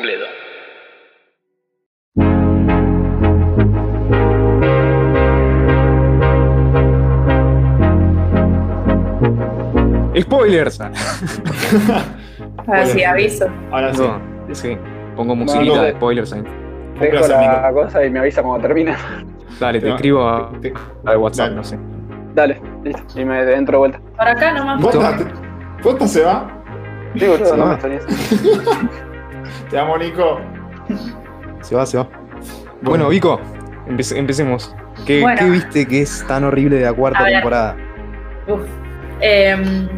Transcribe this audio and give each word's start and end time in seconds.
completo. 0.00 0.24
Spoilers. 10.20 10.80
Ahora 12.66 12.86
sí, 12.86 13.04
aviso. 13.04 13.46
Ahora 13.70 13.94
sí. 13.94 14.02
No, 14.02 14.20
sí. 14.54 14.78
Pongo 15.16 15.36
musiquita 15.36 15.76
no. 15.76 15.82
de 15.82 15.92
spoilers 15.92 16.32
ahí. 16.32 16.42
Dejo 16.98 17.16
placer, 17.18 17.36
la 17.36 17.72
cosa 17.72 18.04
y 18.04 18.10
me 18.10 18.18
avisa 18.20 18.42
cuando 18.42 18.66
termina. 18.66 18.96
Dale, 19.58 19.80
te 19.80 19.86
Te- 19.86 19.94
escribo 19.94 20.28
a, 20.28 20.52
te- 20.60 20.72
WhatsApp, 21.16 21.46
Dale. 21.46 21.56
no 21.56 21.64
sé. 21.64 21.78
Dale, 22.34 22.60
listo. 22.84 23.20
Y 23.20 23.24
me 23.24 23.40
entro 23.54 23.72
de 23.72 23.78
vuelta. 23.78 24.00
Por 24.16 24.28
acá 24.28 24.52
nomás. 24.52 24.82
¿Posta, 24.82 25.16
te- 25.16 25.82
¿Posta 25.82 26.06
se 26.06 26.22
va? 26.24 26.62
Se 27.18 27.56
no 27.56 27.66
me. 27.66 29.00
Te 29.70 29.78
amo, 29.78 29.96
Nico. 29.96 30.40
Se 31.62 31.74
va, 31.74 31.86
se 31.86 31.98
va. 31.98 32.08
Bueno, 32.82 33.08
Vico, 33.08 33.40
empece- 33.86 34.16
empecemos. 34.16 34.74
¿Qué, 35.06 35.20
Bueno. 35.22 35.38
qué 35.38 35.50
viste 35.50 35.86
que 35.86 36.02
es 36.02 36.24
tan 36.26 36.44
horrible 36.44 36.76
de 36.76 36.84
la 36.84 36.92
cuarta 36.92 37.24
temporada? 37.24 37.76
Uf. 38.46 38.60
Em, 39.20 39.88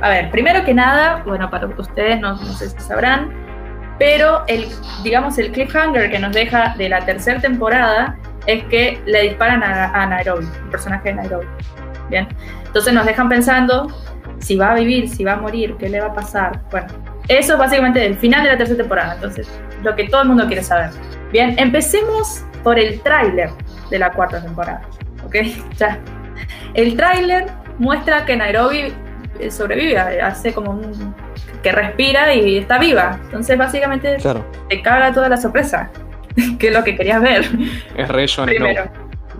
a 0.00 0.08
ver, 0.08 0.30
primero 0.30 0.64
que 0.64 0.72
nada, 0.74 1.22
bueno, 1.26 1.50
para 1.50 1.66
ustedes 1.66 2.20
no, 2.20 2.30
no 2.32 2.36
sé 2.52 2.70
si 2.70 2.78
sabrán, 2.80 3.30
pero 3.98 4.42
el, 4.46 4.66
digamos, 5.02 5.38
el 5.38 5.50
cliffhanger 5.52 6.10
que 6.10 6.18
nos 6.18 6.32
deja 6.32 6.74
de 6.76 6.88
la 6.88 7.00
tercera 7.04 7.40
temporada 7.40 8.16
es 8.46 8.64
que 8.64 9.00
le 9.06 9.22
disparan 9.22 9.62
a, 9.62 9.86
a 10.02 10.06
Nairobi, 10.06 10.46
el 10.64 10.70
personaje 10.70 11.10
de 11.10 11.14
Nairobi. 11.16 11.46
Bien, 12.10 12.28
entonces 12.66 12.92
nos 12.92 13.06
dejan 13.06 13.28
pensando 13.28 13.88
si 14.38 14.56
va 14.56 14.72
a 14.72 14.74
vivir, 14.74 15.08
si 15.08 15.24
va 15.24 15.32
a 15.34 15.36
morir, 15.36 15.76
qué 15.78 15.88
le 15.88 16.00
va 16.00 16.08
a 16.08 16.14
pasar. 16.14 16.60
Bueno, 16.70 16.88
eso 17.28 17.54
es 17.54 17.58
básicamente 17.58 18.04
el 18.04 18.16
final 18.16 18.42
de 18.42 18.50
la 18.50 18.58
tercera 18.58 18.78
temporada, 18.78 19.14
entonces, 19.14 19.48
lo 19.82 19.94
que 19.96 20.08
todo 20.08 20.22
el 20.22 20.28
mundo 20.28 20.46
quiere 20.46 20.62
saber. 20.62 20.90
Bien, 21.32 21.54
empecemos 21.58 22.44
por 22.62 22.78
el 22.78 23.00
tráiler 23.00 23.50
de 23.90 23.98
la 23.98 24.10
cuarta 24.10 24.42
temporada, 24.42 24.82
¿ok? 25.24 25.36
Ya. 25.76 25.98
El 26.74 26.96
tráiler 26.96 27.46
muestra 27.78 28.24
que 28.24 28.36
Nairobi 28.36 28.92
eh, 29.38 29.50
sobrevive, 29.50 30.20
hace 30.20 30.52
como 30.52 30.72
un... 30.72 31.14
que 31.62 31.72
respira 31.72 32.34
y 32.34 32.58
está 32.58 32.78
viva. 32.78 33.18
Entonces, 33.24 33.56
básicamente, 33.56 34.16
Claro, 34.16 34.44
te 34.68 34.82
caga 34.82 35.12
toda 35.12 35.28
la 35.28 35.36
sorpresa, 35.36 35.90
que 36.58 36.68
es 36.68 36.74
lo 36.74 36.84
que 36.84 36.96
querías 36.96 37.22
ver 37.22 37.44
es 37.96 38.08
re 38.08 38.26
primero. 38.44 38.84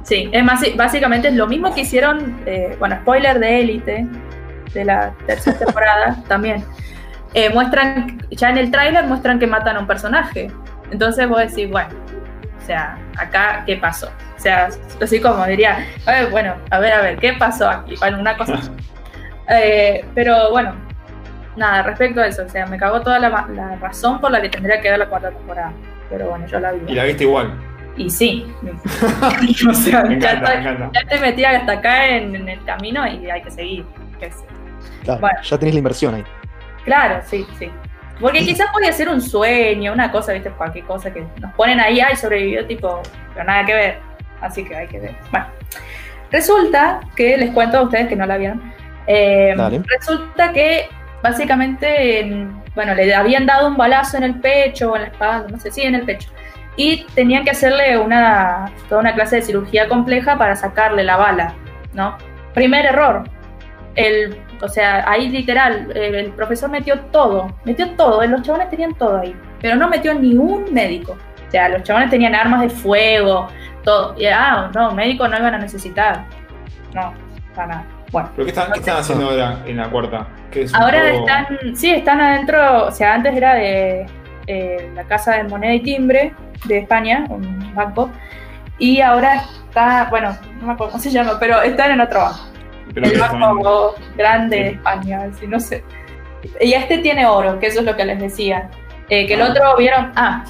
Sí, 0.02 0.28
es 0.32 0.44
más, 0.44 0.62
básicamente 0.76 1.28
es 1.28 1.34
lo 1.34 1.46
mismo 1.46 1.74
que 1.74 1.80
hicieron, 1.80 2.38
eh, 2.44 2.76
bueno, 2.78 2.96
spoiler 3.00 3.38
de 3.38 3.60
Élite, 3.60 4.06
de 4.74 4.84
la 4.84 5.14
tercera 5.26 5.58
temporada 5.58 6.22
también. 6.28 6.62
Eh, 7.34 7.50
muestran, 7.52 8.18
ya 8.30 8.50
en 8.50 8.58
el 8.58 8.70
tráiler 8.70 9.04
muestran 9.06 9.38
que 9.38 9.46
matan 9.46 9.76
a 9.76 9.80
un 9.80 9.86
personaje. 9.86 10.50
Entonces 10.90 11.28
vos 11.28 11.38
decís, 11.38 11.68
bueno, 11.70 11.88
o 12.62 12.66
sea, 12.66 12.96
acá, 13.18 13.62
¿qué 13.66 13.76
pasó? 13.76 14.06
O 14.36 14.40
sea, 14.40 14.68
así 15.02 15.20
como 15.20 15.44
diría, 15.46 15.84
a 16.06 16.12
ver, 16.12 16.30
bueno, 16.30 16.54
a 16.70 16.78
ver, 16.78 16.92
a 16.92 17.00
ver, 17.02 17.16
¿qué 17.18 17.32
pasó 17.32 17.68
aquí? 17.68 17.94
Bueno, 17.98 18.18
una 18.20 18.36
cosa. 18.36 18.54
Eh, 19.46 20.02
pero 20.14 20.50
bueno, 20.52 20.72
nada, 21.54 21.82
respecto 21.82 22.22
a 22.22 22.26
eso, 22.28 22.44
o 22.46 22.48
sea, 22.48 22.64
me 22.64 22.78
cagó 22.78 23.02
toda 23.02 23.18
la, 23.18 23.28
la 23.54 23.76
razón 23.76 24.18
por 24.18 24.30
la 24.30 24.40
que 24.40 24.48
tendría 24.48 24.80
que 24.80 24.88
ver 24.88 24.98
la 24.98 25.06
cuarta 25.06 25.30
temporada. 25.32 25.70
Pero 26.08 26.30
bueno, 26.30 26.46
yo 26.46 26.58
la 26.60 26.72
vi. 26.72 26.90
Y 26.90 26.94
la 26.94 27.04
viste 27.04 27.24
igual. 27.24 27.52
Y 27.94 28.08
sí. 28.08 28.50
o 29.68 29.74
sea, 29.74 30.02
Me 30.04 30.18
ya, 30.18 30.30
encanta, 30.32 30.48
me 30.50 30.54
estoy- 30.54 30.72
encanta. 30.72 30.90
ya 30.98 31.08
te 31.10 31.20
metí 31.20 31.44
hasta 31.44 31.72
acá 31.72 32.06
en, 32.08 32.34
en 32.34 32.48
el 32.48 32.64
camino 32.64 33.06
y 33.06 33.28
hay 33.30 33.42
que 33.42 33.50
seguir. 33.50 33.84
qué 34.18 34.30
sé. 34.30 34.44
Claro, 35.04 35.20
Bueno. 35.20 35.38
ya 35.42 35.58
tenés 35.58 35.74
la 35.74 35.78
inversión 35.80 36.14
ahí. 36.14 36.24
Claro, 36.84 37.20
sí, 37.24 37.46
sí. 37.58 37.70
Porque 38.20 38.40
quizás 38.40 38.68
podía 38.72 38.92
ser 38.92 39.08
un 39.08 39.20
sueño, 39.20 39.92
una 39.92 40.10
cosa, 40.12 40.32
viste, 40.32 40.50
cualquier 40.50 40.84
cosa 40.84 41.12
que 41.12 41.24
nos 41.40 41.52
ponen 41.54 41.80
ahí, 41.80 42.00
ay, 42.00 42.14
sobrevivió, 42.16 42.64
tipo, 42.66 43.02
pero 43.32 43.44
nada 43.46 43.64
que 43.64 43.74
ver. 43.74 43.98
Así 44.40 44.64
que 44.64 44.76
hay 44.76 44.86
que 44.86 45.00
ver. 45.00 45.14
Bueno, 45.30 45.46
resulta 46.30 47.00
que 47.16 47.36
les 47.36 47.50
cuento 47.50 47.78
a 47.78 47.82
ustedes 47.82 48.08
que 48.08 48.16
no 48.16 48.26
la 48.26 48.36
vieron. 48.36 48.72
eh, 49.06 49.52
resulta 49.98 50.52
que 50.52 50.88
básicamente, 51.22 52.20
en- 52.20 52.62
bueno, 52.74 52.94
le 52.94 53.14
habían 53.14 53.44
dado 53.46 53.68
un 53.68 53.76
balazo 53.76 54.16
en 54.16 54.22
el 54.24 54.40
pecho 54.40 54.92
o 54.92 54.96
en 54.96 55.02
la 55.02 55.08
espalda, 55.08 55.46
no 55.50 55.58
sé, 55.58 55.70
sí, 55.70 55.82
en 55.82 55.94
el 55.94 56.02
pecho. 56.02 56.30
Y 56.76 57.04
tenían 57.14 57.44
que 57.44 57.50
hacerle 57.50 57.98
una, 57.98 58.70
toda 58.88 59.00
una 59.02 59.14
clase 59.14 59.36
de 59.36 59.42
cirugía 59.42 59.88
compleja 59.88 60.38
para 60.38 60.56
sacarle 60.56 61.04
la 61.04 61.16
bala, 61.16 61.54
¿no? 61.92 62.16
Primer 62.54 62.86
error. 62.86 63.24
El, 63.94 64.36
o 64.60 64.68
sea, 64.68 65.08
ahí 65.08 65.28
literal, 65.28 65.90
el, 65.94 66.14
el 66.14 66.30
profesor 66.32 66.70
metió 66.70 66.98
todo, 67.12 67.54
metió 67.64 67.90
todo, 67.90 68.24
los 68.26 68.42
chabones 68.42 68.70
tenían 68.70 68.94
todo 68.94 69.18
ahí, 69.18 69.34
pero 69.60 69.76
no 69.76 69.88
metió 69.88 70.14
ni 70.14 70.36
un 70.36 70.72
médico. 70.72 71.16
O 71.46 71.50
sea, 71.50 71.68
los 71.68 71.82
chabones 71.84 72.10
tenían 72.10 72.34
armas 72.34 72.62
de 72.62 72.70
fuego, 72.70 73.48
todo. 73.84 74.14
Y, 74.18 74.26
ah, 74.26 74.70
no, 74.74 74.92
médicos 74.92 75.30
no 75.30 75.38
iban 75.38 75.54
a 75.54 75.58
necesitar. 75.58 76.24
No, 76.92 77.12
para 77.54 77.68
nada. 77.68 77.86
Bueno. 78.10 78.30
¿Pero 78.34 78.46
qué 78.46 78.50
están, 78.50 78.72
qué 78.72 78.78
están 78.80 78.96
haciendo 78.96 79.30
ahora 79.30 79.58
en 79.66 79.76
la 79.76 79.88
cuarta? 79.88 80.26
¿Qué 80.50 80.62
es 80.62 80.72
un 80.72 80.82
Ahora 80.82 81.10
están, 81.10 81.46
sí, 81.74 81.90
están 81.90 82.20
adentro, 82.20 82.86
o 82.86 82.90
sea, 82.90 83.14
antes 83.14 83.36
era 83.36 83.54
de 83.54 84.06
eh, 84.46 84.92
la 84.94 85.04
Casa 85.04 85.36
de 85.36 85.44
Moneda 85.44 85.74
y 85.74 85.80
Timbre 85.80 86.32
de 86.66 86.78
España, 86.78 87.24
un 87.28 87.74
banco, 87.74 88.10
y 88.78 89.00
ahora 89.00 89.42
está, 89.68 90.08
bueno, 90.10 90.36
no 90.60 90.66
me 90.66 90.72
acuerdo 90.72 90.92
cómo 90.92 91.02
se 91.02 91.10
llama, 91.10 91.38
pero 91.40 91.62
están 91.62 91.90
en 91.90 92.00
otro 92.00 92.20
banco, 92.20 92.40
Pero 92.94 93.06
el 93.08 93.18
banco 93.20 93.94
grande 94.16 94.56
de 94.56 94.68
España, 94.70 95.22
así, 95.24 95.46
no 95.46 95.58
sé. 95.60 95.82
Y 96.60 96.72
este 96.74 96.98
tiene 96.98 97.26
oro, 97.26 97.58
que 97.58 97.66
eso 97.66 97.80
es 97.80 97.86
lo 97.86 97.96
que 97.96 98.04
les 98.04 98.20
decía. 98.20 98.70
Eh, 99.08 99.26
que 99.26 99.34
el 99.34 99.42
Ah. 99.42 99.48
otro 99.50 99.76
vieron, 99.76 100.12
ah, 100.16 100.44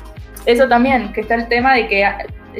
eso 0.47 0.69
también, 0.69 1.13
que 1.13 1.23
está 1.23 1.35
el 1.37 1.49
tema 1.49 1.75
de 1.75 1.89
que 1.89 2.07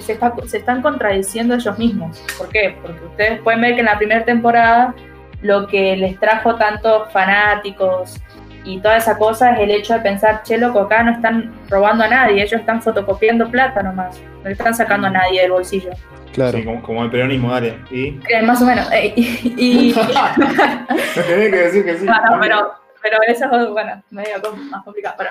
se, 0.01 0.13
está- 0.15 0.33
se 0.47 0.59
están 0.59 0.83
contradiciendo 0.83 1.55
ellos 1.55 1.79
mismos. 1.79 2.19
¿Por 2.39 2.49
qué? 2.49 2.77
Porque 2.83 3.05
ustedes 3.05 3.41
pueden 3.43 3.61
ver 3.61 3.75
que 3.75 3.81
en 3.81 3.87
la 3.87 3.99
primera 3.99 4.25
temporada 4.25 4.95
lo 5.43 5.67
que 5.67 5.97
les 5.97 6.19
trajo 6.19 6.55
tantos 6.57 7.13
fanáticos 7.13 8.21
y 8.65 8.81
toda 8.81 8.97
esa 8.97 9.17
cosa 9.19 9.53
es 9.53 9.61
el 9.61 9.71
hecho 9.71 9.95
de 9.95 10.01
pensar, 10.01 10.43
che, 10.43 10.57
loco, 10.59 10.81
acá 10.81 11.03
no 11.03 11.13
están 11.13 11.53
robando 11.69 12.05
a 12.05 12.09
nadie, 12.09 12.43
ellos 12.43 12.61
están 12.61 12.81
fotocopiando 12.83 13.51
plata 13.51 13.83
nomás, 13.83 14.21
no 14.43 14.45
le 14.45 14.53
están 14.53 14.75
sacando 14.75 15.07
a 15.07 15.11
nadie 15.11 15.43
del 15.43 15.53
bolsillo. 15.53 15.91
Claro. 16.33 16.59
Sí, 16.59 16.65
como, 16.65 16.83
como 16.83 17.05
el 17.05 17.11
peronismo, 17.11 17.51
dale. 17.53 17.79
¿Y? 17.91 18.19
Eh, 18.29 18.43
más 18.43 18.61
o 18.61 18.67
menos. 18.67 18.91
eh, 18.93 19.13
y, 19.17 19.55
y- 19.91 19.95
tenés 21.15 21.51
que 21.51 21.57
decir 21.57 21.85
que 21.85 21.99
sí. 21.99 22.05
no, 22.07 22.15
no, 22.15 22.41
pero, 22.41 22.73
pero 23.03 23.19
eso 23.29 23.45
es, 23.55 23.69
bueno, 23.71 24.03
medio 24.11 24.35
más 24.71 24.83
complicado. 24.83 25.15
Pero. 25.19 25.31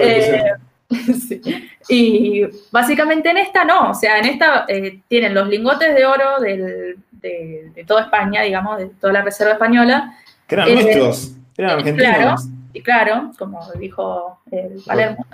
Eh, 0.00 0.52
sí. 1.28 1.40
Y 1.88 2.46
básicamente 2.70 3.28
en 3.30 3.36
esta 3.38 3.64
no, 3.64 3.90
o 3.90 3.94
sea, 3.94 4.18
en 4.18 4.24
esta 4.24 4.64
eh, 4.68 5.00
tienen 5.08 5.34
los 5.34 5.48
lingotes 5.48 5.94
de 5.94 6.06
oro 6.06 6.40
del- 6.40 6.96
de, 7.12 7.70
de 7.74 7.84
toda 7.84 8.02
España, 8.02 8.42
digamos, 8.42 8.78
de 8.78 8.86
toda 9.00 9.12
la 9.12 9.22
reserva 9.22 9.52
española, 9.54 10.14
que 10.46 10.54
eran 10.54 10.68
eh, 10.68 10.74
nuestros. 10.74 11.32
Eran 11.58 11.72
argentinos. 11.78 12.14
claro. 12.16 12.34
Y 12.72 12.82
claro, 12.82 13.30
como 13.38 13.60
dijo 13.78 14.40
el 14.50 14.82
Palermo. 14.86 15.24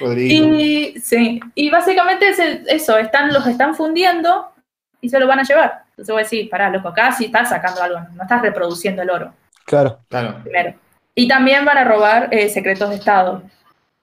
Rodrigo. 0.00 0.54
Y 0.58 0.98
sí, 1.00 1.40
y 1.54 1.70
básicamente 1.70 2.28
es 2.28 2.38
el- 2.38 2.64
eso, 2.68 2.96
están, 2.98 3.32
los 3.32 3.46
están 3.46 3.74
fundiendo 3.74 4.50
y 5.00 5.08
se 5.08 5.18
lo 5.20 5.26
van 5.26 5.40
a 5.40 5.42
llevar. 5.42 5.84
Entonces 5.90 6.12
voy 6.12 6.20
a 6.20 6.24
decir, 6.24 6.48
pará, 6.50 6.70
loco, 6.70 6.88
acá 6.88 7.12
sí 7.12 7.26
estás 7.26 7.48
sacando 7.50 7.82
algo, 7.82 8.00
no 8.14 8.22
estás 8.22 8.42
reproduciendo 8.42 9.02
el 9.02 9.10
oro, 9.10 9.32
Claro. 9.64 9.98
Claro. 10.08 10.40
primero. 10.42 10.74
Y 11.14 11.28
también 11.28 11.64
van 11.64 11.78
a 11.78 11.84
robar 11.84 12.28
eh, 12.32 12.48
secretos 12.48 12.90
de 12.90 12.96
Estado. 12.96 13.42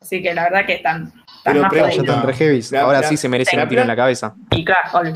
Así 0.02 0.22
que 0.24 0.34
la 0.34 0.44
verdad 0.44 0.66
que 0.66 0.76
están, 0.76 1.08
están 1.08 1.24
Pero 1.44 1.62
más 1.62 1.70
pregunta, 1.72 1.96
Ya 1.96 2.02
están 2.02 2.28
re. 2.28 2.62
La- 2.72 2.82
Ahora 2.82 3.02
la- 3.02 3.08
sí 3.08 3.18
se 3.18 3.28
merecen 3.30 3.58
la 3.58 3.64
un 3.64 3.70
tiro 3.70 3.82
en 3.82 3.88
la 3.88 3.96
cabeza. 3.96 4.34
Y 4.52 4.64
claro, 4.64 4.90
obvio. 4.94 5.14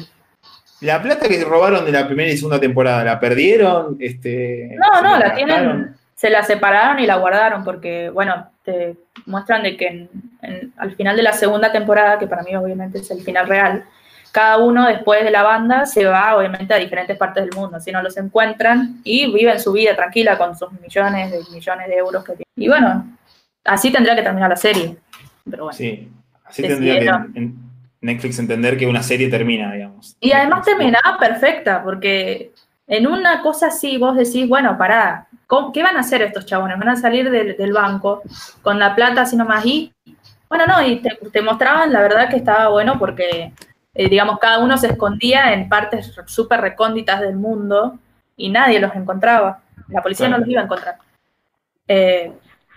La 0.82 1.02
plata 1.02 1.28
que 1.30 1.44
robaron 1.46 1.86
de 1.86 1.92
la 1.92 2.06
primera 2.06 2.30
y 2.30 2.36
segunda 2.38 2.60
temporada, 2.60 3.04
¿la 3.04 3.20
perdieron? 3.20 3.96
Este, 4.00 4.76
No, 4.78 4.98
¿se 4.98 5.02
no, 5.04 5.18
la 5.18 5.34
tienen, 5.34 5.96
se 6.16 6.30
la 6.30 6.44
separaron 6.44 7.00
y 7.00 7.06
la 7.06 7.18
guardaron 7.18 7.64
porque, 7.64 8.10
bueno, 8.10 8.50
te 8.64 8.96
muestran 9.26 9.64
de 9.64 9.76
que 9.78 9.88
en- 9.88 10.10
en- 10.42 10.74
al 10.78 10.96
final 10.96 11.16
de 11.16 11.24
la 11.24 11.34
segunda 11.34 11.72
temporada, 11.72 12.18
que 12.18 12.26
para 12.28 12.42
mí 12.44 12.56
obviamente 12.56 13.00
es 13.00 13.12
el 13.12 13.22
final 13.22 13.48
real, 13.48 13.84
cada 14.32 14.58
uno 14.58 14.88
después 14.88 15.24
de 15.24 15.32
la 15.32 15.44
banda 15.44 15.86
se 15.86 16.06
va 16.06 16.36
obviamente 16.38 16.74
a 16.74 16.78
diferentes 16.78 17.18
partes 17.18 17.44
del 17.46 17.56
mundo, 17.56 17.80
si 17.80 17.92
no 17.92 18.02
los 18.02 18.18
encuentran 18.18 19.00
y 19.04 19.32
viven 19.34 19.60
su 19.60 19.72
vida 19.74 19.96
tranquila 19.96 20.38
con 20.38 20.58
sus 20.58 20.72
millones 20.82 21.32
de 21.32 21.40
millones 21.54 21.88
de 21.88 21.96
euros 21.96 22.24
que 22.24 22.32
tienen. 22.34 22.46
Y 22.56 22.68
bueno, 22.68 23.18
así 23.64 23.92
tendría 23.92 24.16
que 24.16 24.24
terminar 24.24 24.50
la 24.50 24.56
serie. 24.58 24.98
Pero 25.50 25.64
bueno. 25.66 25.78
Sí, 25.78 26.10
así 26.46 26.64
tendría 26.64 27.00
que 27.00 27.06
en- 27.40 27.66
Netflix 28.02 28.38
entender 28.38 28.78
que 28.78 28.86
una 28.86 29.02
serie 29.02 29.30
termina, 29.30 29.74
digamos. 29.74 30.16
Y 30.20 30.32
además 30.32 30.64
terminaba 30.64 31.18
perfecta, 31.20 31.82
porque 31.84 32.52
en 32.88 33.08
una 33.08 33.42
cosa 33.42 33.68
así 33.68 33.98
vos 33.98 34.16
decís, 34.16 34.48
bueno, 34.48 34.78
pará, 34.78 35.28
¿cómo- 35.48 35.72
¿qué 35.72 35.82
van 35.84 35.98
a 35.98 36.02
hacer 36.02 36.22
estos 36.22 36.46
chabones? 36.46 36.78
¿Van 36.78 36.90
a 36.90 36.96
salir 36.96 37.30
del, 37.32 37.58
del 37.58 37.74
banco 37.74 38.22
con 38.62 38.78
la 38.80 38.94
plata 38.96 39.22
así 39.22 39.36
nomás 39.36 39.66
y? 39.66 39.92
Bueno, 40.48 40.66
no, 40.68 40.82
y 40.86 40.98
te, 40.98 41.18
te 41.32 41.42
mostraban 41.42 41.92
la 41.92 42.02
verdad 42.02 42.30
que 42.30 42.36
estaba 42.38 42.70
bueno 42.70 43.00
porque, 43.00 43.52
eh, 43.96 44.10
digamos, 44.10 44.38
cada 44.40 44.60
uno 44.60 44.78
se 44.78 44.88
escondía 44.88 45.54
en 45.54 45.68
partes 45.68 46.14
súper 46.28 46.62
recónditas 46.62 47.22
del 47.22 47.36
mundo 47.36 47.98
y 48.38 48.50
nadie 48.50 48.80
los 48.80 48.94
encontraba. 48.96 49.60
La 49.88 50.02
policía 50.04 50.28
Claro. 50.28 50.40
no 50.42 50.46
los 50.46 50.52
iba 50.52 50.62
a 50.62 50.66
encontrar. 50.66 50.96
Eh, 51.88 52.32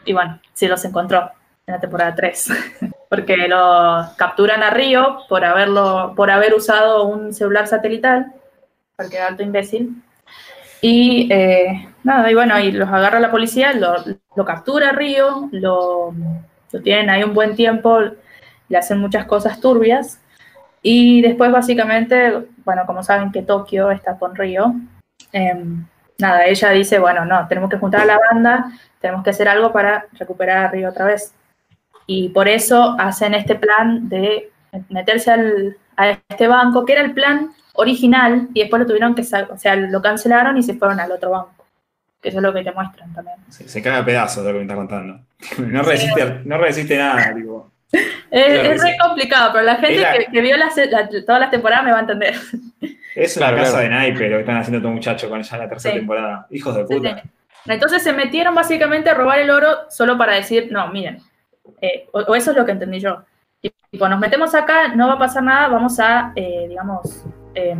y 0.05 0.13
bueno, 0.13 0.41
sí 0.55 0.67
los 0.67 0.85
encontró. 0.85 1.31
en 1.67 1.75
la 1.75 1.81
temporada 1.81 2.15
3. 2.15 2.49
Porque 3.11 3.37
lo 3.49 4.07
capturan 4.17 4.63
a 4.63 4.71
Río 4.71 5.21
por 5.29 5.45
haberlo, 5.45 6.15
por 6.17 6.31
haber 6.31 6.55
usado 6.55 7.05
un 7.05 7.33
celular 7.35 7.67
satelital, 7.67 8.33
porque 8.99 9.21
alto 9.21 9.45
imbécil. 9.45 10.03
Y 10.81 11.33
eh, 11.33 11.89
nada, 12.03 12.31
y 12.31 12.35
bueno, 12.35 12.59
y 12.59 12.73
los 12.73 12.89
agarra 12.89 13.21
la 13.21 13.31
policía, 13.31 13.73
lo, 13.73 13.95
lo 14.35 14.45
captura 14.45 14.93
Río, 14.93 15.49
lo, 15.53 16.13
lo 16.73 16.83
tienen 16.83 17.09
ahí 17.09 17.23
un 17.23 17.33
buen 17.33 17.55
tiempo, 17.55 18.01
le 18.69 18.79
hacen 18.79 18.99
muchas 18.99 19.25
cosas 19.27 19.61
turbias. 19.61 20.21
Y 20.83 21.23
después, 21.23 21.51
básicamente, 21.53 22.49
bueno, 22.65 22.83
como 22.87 23.03
saben 23.03 23.31
que 23.33 23.43
Tokio 23.43 23.91
está 23.91 24.19
con 24.19 24.35
Río, 24.35 24.75
em, 25.33 25.87
nada, 26.19 26.47
ella 26.47 26.71
dice, 26.71 26.99
bueno, 26.99 27.25
no, 27.25 27.47
tenemos 27.49 27.71
que 27.71 27.79
juntar 27.79 28.03
a 28.03 28.07
la 28.07 28.19
banda, 28.19 28.73
tenemos 29.01 29.23
que 29.23 29.31
hacer 29.31 29.49
algo 29.49 29.73
para 29.73 30.07
recuperar 30.13 30.59
a 30.59 30.71
Río 30.71 30.89
otra 30.89 31.05
vez. 31.05 31.35
Y 32.07 32.31
por 32.31 32.49
eso 32.49 32.97
hacen 32.99 33.35
este 33.35 33.55
plan 33.55 34.09
de 34.09 34.51
meterse 34.89 35.31
al, 35.31 35.77
a 35.97 36.11
este 36.11 36.49
banco, 36.49 36.85
que 36.85 36.95
era 36.95 37.03
el 37.03 37.13
plan 37.13 37.53
original, 37.79 38.49
y 38.55 38.61
después 38.61 38.81
lo 38.81 38.87
tuvieron 38.87 39.15
que, 39.15 39.23
sa- 39.25 39.49
o 39.51 39.57
sea, 39.57 39.77
lo 39.77 40.03
cancelaron 40.03 40.57
y 40.59 40.63
se 40.63 40.75
fueron 40.75 41.01
al 41.01 41.11
otro 41.13 41.31
banco. 41.31 41.65
Que 42.21 42.31
eso 42.31 42.39
es 42.39 42.43
lo 42.43 42.53
que 42.53 42.65
te 42.65 42.73
muestran 42.73 43.13
también. 43.15 43.37
Se, 43.49 43.69
se 43.69 43.81
cae 43.81 43.97
a 43.99 44.05
pedazos 44.05 44.45
de 44.45 44.53
lo 44.53 44.59
que 44.59 44.65
me 44.65 44.71
está 44.71 44.75
contando. 44.75 45.21
No 45.59 45.83
resiste, 45.83 46.41
no 46.45 46.59
resiste 46.59 46.97
nada, 46.99 47.35
tipo. 47.35 47.71
Es, 48.31 48.45
Claro 48.45 48.73
es 48.73 48.83
que 48.83 48.91
re 48.91 48.97
complicado, 48.99 49.51
pero 49.53 49.65
la 49.65 49.77
gente 49.77 50.05
que, 50.19 50.31
que 50.33 50.41
vio 50.43 50.57
las- 50.59 50.77
la- 50.77 51.09
todas 51.25 51.41
las 51.41 51.51
temporadas 51.51 51.85
me 51.85 51.93
va 51.93 51.99
a 51.99 52.01
entender. 52.03 52.35
Es 53.15 53.37
una 53.37 53.47
Claro, 53.47 53.57
casa 53.63 53.71
claro. 53.79 53.85
de 53.85 53.89
naipe 53.89 54.29
lo 54.29 54.37
que 54.37 54.41
están 54.41 54.57
haciendo 54.59 54.79
estos 54.79 54.93
muchachos 54.93 55.31
con 55.31 55.41
ya 55.43 55.57
la 55.57 55.69
tercera 55.69 55.95
Sí. 55.95 55.99
temporada. 56.01 56.47
Hijos 56.51 56.75
de 56.77 56.87
Sí, 56.87 56.95
puta. 56.95 57.23
sí. 57.23 57.29
Entonces 57.67 58.03
se 58.03 58.13
metieron 58.13 58.55
básicamente 58.55 59.09
a 59.11 59.15
robar 59.15 59.39
el 59.39 59.51
oro 59.51 59.69
solo 59.89 60.19
para 60.19 60.35
decir, 60.35 60.69
no, 60.71 60.89
miren, 60.89 61.19
eh, 61.81 62.09
o, 62.13 62.21
o 62.21 62.35
eso 62.35 62.51
es 62.51 62.57
lo 62.57 62.65
que 62.67 62.73
entendí 62.73 63.01
yo. 63.01 63.23
Tipo, 63.91 64.09
nos 64.09 64.21
metemos 64.21 64.55
acá, 64.55 64.89
no 64.89 65.09
va 65.09 65.15
a 65.15 65.19
pasar 65.19 65.43
nada, 65.43 65.69
vamos 65.69 65.99
a, 65.99 66.33
eh, 66.37 66.67
digamos, 66.69 67.25
eh, 67.59 67.77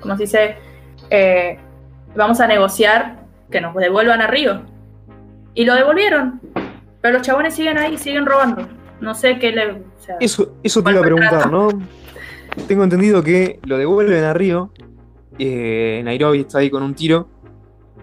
¿cómo 0.00 0.16
se 0.16 0.22
dice? 0.24 0.56
Eh, 1.10 1.58
vamos 2.16 2.40
a 2.40 2.46
negociar 2.46 3.24
que 3.50 3.60
nos 3.60 3.74
devuelvan 3.74 4.20
a 4.20 4.26
Río. 4.26 4.62
Y 5.54 5.64
lo 5.64 5.74
devolvieron. 5.74 6.40
Pero 7.00 7.18
los 7.18 7.26
chabones 7.26 7.54
siguen 7.54 7.78
ahí, 7.78 7.96
siguen 7.98 8.26
robando. 8.26 8.66
No 9.00 9.14
sé 9.14 9.38
qué 9.38 9.52
le... 9.52 9.70
o 9.70 9.78
sea, 9.98 10.16
Eso, 10.20 10.54
eso 10.62 10.82
te 10.82 10.90
iba 10.90 11.00
a 11.00 11.04
preguntar, 11.04 11.50
¿no? 11.50 11.68
Tengo 12.66 12.84
entendido 12.84 13.22
que 13.22 13.60
lo 13.64 13.78
devuelven 13.78 14.24
a 14.24 14.34
Río. 14.34 14.72
eh, 15.38 16.00
Nairobi 16.04 16.40
está 16.40 16.58
ahí 16.58 16.70
con 16.70 16.82
un 16.82 16.94
tiro. 16.94 17.28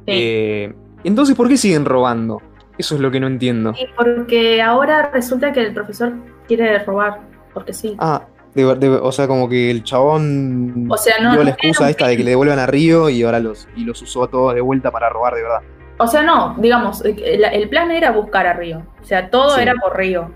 sí. 0.06 0.14
eh, 0.14 0.74
entonces, 1.04 1.36
¿por 1.36 1.48
qué 1.48 1.56
siguen 1.56 1.86
robando? 1.86 2.42
Eso 2.80 2.96
es 2.96 3.02
lo 3.02 3.12
que 3.12 3.20
no 3.20 3.28
entiendo. 3.28 3.74
Sí, 3.76 3.86
porque 3.96 4.60
ahora 4.62 5.12
resulta 5.14 5.54
que 5.54 5.62
el 5.62 5.72
profesor 5.74 6.14
quiere 6.48 6.80
robar, 6.80 7.22
porque 7.54 7.74
sí. 7.74 7.96
Ah, 8.00 8.26
de- 8.56 8.76
de- 8.76 8.90
o 8.90 9.12
sea, 9.12 9.28
como 9.28 9.48
que 9.50 9.70
el 9.70 9.84
chabón 9.84 10.88
O 10.90 10.98
sea, 10.98 11.16
no- 11.22 11.34
dio 11.34 11.44
la 11.44 11.52
excusa 11.52 11.90
esta 11.90 12.08
de 12.08 12.18
que 12.18 12.24
le 12.24 12.32
devuelvan 12.32 12.58
a 12.60 12.66
Río 12.66 13.10
y 13.10 13.22
ahora 13.24 13.40
los, 13.40 13.68
y 13.76 13.84
los 13.84 14.02
usó 14.02 14.28
todos 14.28 14.56
de 14.56 14.62
vuelta 14.62 14.92
para 14.92 15.10
robar 15.10 15.36
de 15.36 15.44
verdad. 15.44 15.60
O 15.98 16.08
sea, 16.08 16.24
no, 16.24 16.56
digamos, 16.58 17.04
el, 17.06 17.44
el 17.46 17.70
plan 17.70 17.92
era 17.92 18.12
buscar 18.12 18.48
a 18.48 18.54
Río. 18.54 18.82
O 19.02 19.06
sea, 19.06 19.30
todo 19.30 19.56
Sí. 19.56 19.62
era 19.62 19.74
por 19.76 19.96
Río. 19.98 20.32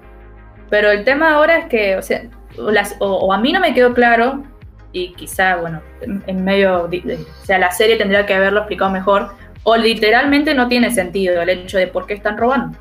Pero 0.69 0.91
el 0.91 1.03
tema 1.03 1.33
ahora 1.33 1.57
es 1.57 1.65
que, 1.65 1.97
o 1.97 2.01
sea, 2.01 2.23
o, 2.57 2.69
las- 2.71 2.95
o- 2.99 3.07
o 3.25 3.33
a 3.33 3.37
mí 3.39 3.51
no 3.51 3.59
me 3.59 3.73
quedó 3.73 3.93
claro, 3.93 4.43
y 4.91 5.13
quizá, 5.13 5.55
bueno, 5.57 5.81
en, 6.01 6.23
en 6.27 6.43
medio, 6.43 6.87
de- 6.87 7.19
o 7.41 7.45
sea, 7.45 7.57
la 7.59 7.71
serie 7.71 7.95
tendría 7.97 8.25
que 8.25 8.33
haberlo 8.35 8.59
explicado 8.59 8.91
mejor, 8.91 9.29
o 9.63 9.75
literalmente 9.77 10.53
no 10.53 10.67
tiene 10.67 10.91
sentido 10.91 11.41
el 11.41 11.49
hecho 11.49 11.77
de 11.77 11.87
por 11.87 12.05
qué 12.07 12.13
están 12.13 12.37
robando. 12.37 12.77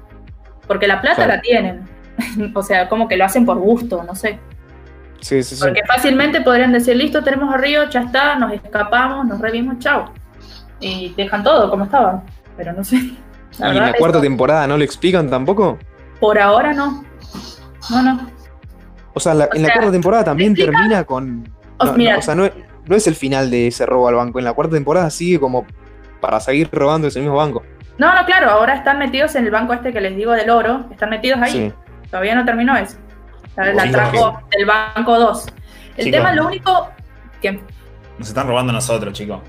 Porque 0.67 0.87
la 0.87 1.00
plata 1.00 1.17
Claro. 1.17 1.32
la 1.35 1.40
tienen. 1.40 1.88
o 2.55 2.62
sea, 2.62 2.88
como 2.88 3.08
que 3.08 3.17
lo 3.17 3.25
hacen 3.25 3.44
por 3.46 3.58
gusto, 3.58 4.02
no 4.05 4.14
sé. 4.14 4.38
Sí, 5.20 5.43
sí, 5.43 5.56
sí. 5.56 5.61
Porque 5.62 5.82
fácilmente 5.87 6.41
podrían 6.41 6.73
decir, 6.73 6.97
listo, 6.97 7.23
tenemos 7.25 7.53
a 7.53 7.56
Río, 7.56 7.88
ya 7.91 8.03
está, 8.03 8.37
nos 8.37 8.53
escapamos, 8.53 9.26
nos 9.26 9.41
revimos, 9.41 9.79
chao. 9.79 10.12
Y 10.81 11.12
dejan 11.17 11.43
todo 11.43 11.69
como 11.70 11.85
estaba. 11.85 12.23
Pero 12.56 12.73
no 12.73 12.85
sé. 12.85 12.97
¿Y 13.59 13.62
en 13.62 13.75
verdad 13.75 13.87
la 13.93 13.93
cuarta 13.94 14.20
temporada 14.20 14.67
no 14.67 14.76
lo 14.76 14.85
explican 14.85 15.29
tampoco? 15.29 15.79
Por 16.20 16.38
ahora 16.38 16.73
no. 16.73 17.05
No, 17.91 18.03
no. 18.03 18.31
O 19.15 19.20
sea, 19.20 19.35
la- 19.35 19.49
en 19.53 19.62
la 19.62 19.73
cuarta 19.73 19.91
temporada 19.91 20.25
también 20.25 20.55
termina 20.55 21.05
con. 21.05 21.49
O- 21.79 21.85
no, 21.87 21.93
no, 21.93 21.99
mira, 21.99 22.19
o 22.19 22.23
sea, 22.23 22.35
no, 22.35 22.44
es- 22.44 22.53
no 22.87 22.94
es 22.97 23.06
el 23.06 23.14
final 23.17 23.50
de 23.50 23.67
ese 23.69 23.85
robo 23.87 24.09
al 24.09 24.14
banco. 24.14 24.38
En 24.38 24.44
la 24.44 24.53
cuarta 24.53 24.75
temporada 24.75 25.11
sigue 25.11 25.41
como 25.41 25.67
para 26.21 26.38
seguir 26.41 26.69
robando 26.73 27.09
ese 27.09 27.21
mismo 27.21 27.37
banco. 27.37 27.62
no, 27.99 28.14
no, 28.14 28.25
claro, 28.26 28.50
ahora 28.50 28.75
están 28.75 28.99
metidos 28.99 29.35
en 29.35 29.44
el 29.44 29.50
banco 29.50 29.73
este 29.73 29.93
que 29.93 30.00
les 30.00 30.14
digo 30.17 30.32
del 30.32 30.50
oro, 30.50 30.87
están 30.93 31.11
metidos 31.11 31.41
ahí. 31.43 31.50
Sí. 31.50 31.73
Todavía 32.11 32.35
no 32.37 32.44
terminó 32.44 32.76
eso. 32.76 32.97
La, 33.58 33.72
la 33.72 33.90
trajo 33.90 34.40
del 34.56 34.66
banco 34.66 35.19
2. 35.19 35.46
El 35.96 36.10
tema, 36.12 36.32
lo 36.32 36.46
único 36.46 36.90
que 37.43 37.60
Nos 38.19 38.28
están 38.28 38.46
robando 38.46 38.72
nosotros, 38.72 39.12
chicos. 39.12 39.40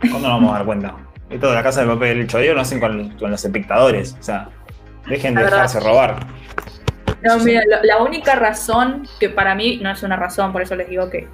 ¿Cuándo 0.00 0.28
nos 0.28 0.40
vamos 0.40 0.54
a 0.54 0.58
dar 0.58 0.66
cuenta? 0.66 0.94
Esto 1.28 1.50
de 1.50 1.54
la 1.54 1.62
casa 1.62 1.82
de 1.82 1.86
papel, 1.86 2.20
el 2.20 2.26
chodeo 2.26 2.54
lo 2.54 2.62
hacen 2.62 2.80
con, 2.80 3.10
con 3.18 3.30
los 3.30 3.44
espectadores. 3.44 4.16
O 4.18 4.22
sea, 4.22 4.48
dejen 5.06 5.34
de 5.34 5.44
dejarse 5.44 5.80
robar. 5.80 6.26
No, 7.22 7.38
mira, 7.40 7.60
la, 7.68 7.80
la 7.82 8.02
única 8.02 8.36
razón 8.36 9.06
que 9.20 9.28
para 9.28 9.54
mí 9.54 9.78
no 9.82 9.90
es 9.90 10.02
una 10.02 10.16
razón, 10.16 10.50
por 10.52 10.62
eso 10.62 10.74
les 10.74 10.88
digo 10.88 11.10
que, 11.10 11.28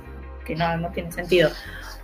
que 0.44 0.56
no, 0.56 0.76
no 0.76 0.88
tiene 0.88 1.12
sentido. 1.12 1.50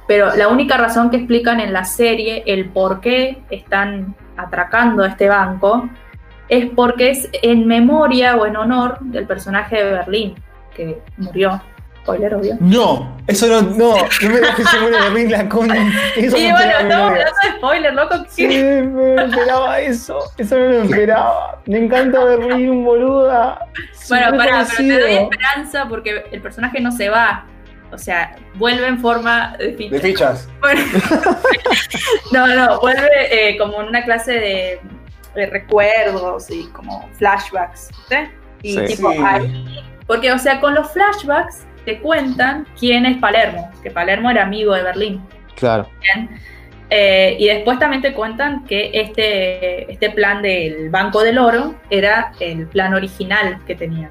Pero 0.06 0.34
la 0.36 0.46
única 0.46 0.76
razón 0.76 1.10
que 1.10 1.16
explican 1.16 1.58
en 1.58 1.72
la 1.72 1.84
serie 1.84 2.44
el 2.46 2.68
por 2.68 3.00
qué 3.00 3.42
están 3.50 4.14
atracando 4.36 5.02
a 5.02 5.08
este 5.08 5.28
banco 5.28 5.88
es 6.48 6.66
porque 6.74 7.10
es 7.10 7.28
en 7.42 7.66
memoria 7.66 8.36
o 8.36 8.46
en 8.46 8.56
honor 8.56 8.98
del 9.00 9.26
personaje 9.26 9.76
de 9.76 9.92
Berlín 9.92 10.34
que 10.74 10.98
murió. 11.16 11.62
Spoiler, 12.02 12.34
obvio. 12.34 12.56
No, 12.60 13.16
eso 13.26 13.46
no, 13.46 13.62
no, 13.62 13.96
no 13.96 14.28
me 14.28 14.38
dejes 14.38 14.56
que 14.56 14.64
se 14.64 14.78
muere 14.78 15.00
Berlín 15.00 15.30
la 15.30 15.48
con. 15.48 15.70
Eso 16.16 16.36
Y 16.36 16.48
no 16.48 16.54
bueno, 16.54 16.72
estamos 16.72 16.94
hablando 16.94 17.32
de 17.42 17.56
spoiler, 17.56 17.94
loco. 17.94 18.14
Sí, 18.28 18.46
me 18.46 19.24
esperaba 19.24 19.80
eso. 19.80 20.18
Eso 20.36 20.58
no 20.58 20.66
lo 20.66 20.82
esperaba. 20.82 21.62
Me 21.64 21.78
encanta 21.78 22.22
Berlín, 22.22 22.84
boluda. 22.84 23.58
Bueno, 24.10 24.36
pará, 24.36 24.66
pero 24.68 24.88
te 24.88 25.00
doy 25.00 25.12
esperanza 25.14 25.86
porque 25.88 26.24
el 26.30 26.42
personaje 26.42 26.78
no 26.78 26.92
se 26.92 27.08
va. 27.08 27.46
O 27.90 27.96
sea, 27.96 28.36
vuelve 28.56 28.86
en 28.86 28.98
forma 28.98 29.56
de 29.56 29.72
ficha. 29.72 29.94
De 29.94 30.00
fichas. 30.00 30.48
Bueno, 30.60 30.82
no, 32.32 32.46
no, 32.48 32.80
vuelve 32.80 33.08
eh, 33.30 33.56
como 33.56 33.80
en 33.80 33.88
una 33.88 34.04
clase 34.04 34.32
de, 34.32 34.80
de 35.34 35.46
recuerdos 35.46 36.50
y 36.50 36.66
como 36.68 37.08
flashbacks, 37.18 37.90
¿sí? 38.08 38.16
Y 38.62 38.72
Sí. 38.74 38.96
tipo, 38.96 39.12
Sí. 39.12 39.18
ahí- 39.24 39.80
porque, 40.06 40.32
o 40.32 40.38
sea, 40.38 40.60
con 40.60 40.74
los 40.74 40.90
flashbacks 40.92 41.66
te 41.84 41.98
cuentan 42.00 42.66
quién 42.78 43.04
es 43.06 43.18
Palermo, 43.18 43.70
que 43.82 43.90
Palermo 43.90 44.30
era 44.30 44.42
amigo 44.42 44.74
de 44.74 44.82
Berlín. 44.82 45.22
Claro. 45.56 45.88
¿bien? 46.00 46.30
Eh, 46.90 47.36
y 47.38 47.46
después 47.48 47.78
también 47.78 48.02
te 48.02 48.12
cuentan 48.12 48.64
que 48.66 48.90
este, 48.92 49.90
este 49.90 50.10
plan 50.10 50.42
del 50.42 50.90
Banco 50.90 51.22
del 51.22 51.38
Oro 51.38 51.74
era 51.90 52.32
el 52.40 52.66
plan 52.66 52.94
original 52.94 53.58
que 53.66 53.74
tenían. 53.74 54.10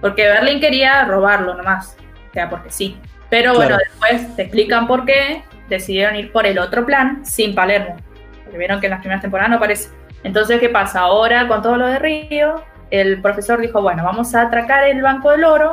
Porque 0.00 0.24
Berlín 0.24 0.60
quería 0.60 1.04
robarlo 1.04 1.54
nomás, 1.54 1.96
o 2.30 2.32
sea, 2.32 2.48
porque 2.48 2.70
sí. 2.70 2.96
Pero 3.28 3.54
bueno, 3.54 3.76
después 3.78 4.36
te 4.36 4.42
explican 4.42 4.86
por 4.86 5.04
qué 5.04 5.42
decidieron 5.68 6.16
ir 6.16 6.30
por 6.32 6.46
el 6.46 6.58
otro 6.58 6.84
plan 6.84 7.24
sin 7.24 7.54
Palermo. 7.54 7.96
Porque 8.44 8.58
vieron 8.58 8.80
que 8.80 8.86
en 8.86 8.90
las 8.90 9.00
primeras 9.00 9.22
temporadas 9.22 9.50
no 9.50 9.56
aparece. 9.56 9.88
Entonces, 10.24 10.60
¿qué 10.60 10.68
pasa? 10.68 11.00
Ahora, 11.00 11.48
con 11.48 11.62
todo 11.62 11.76
lo 11.76 11.86
de 11.86 11.98
Río, 11.98 12.62
el 12.90 13.20
profesor 13.20 13.60
dijo, 13.60 13.80
bueno, 13.82 14.04
vamos 14.04 14.34
a 14.34 14.42
atracar 14.42 14.84
el 14.84 15.02
Banco 15.02 15.30
del 15.30 15.44
Oro 15.44 15.72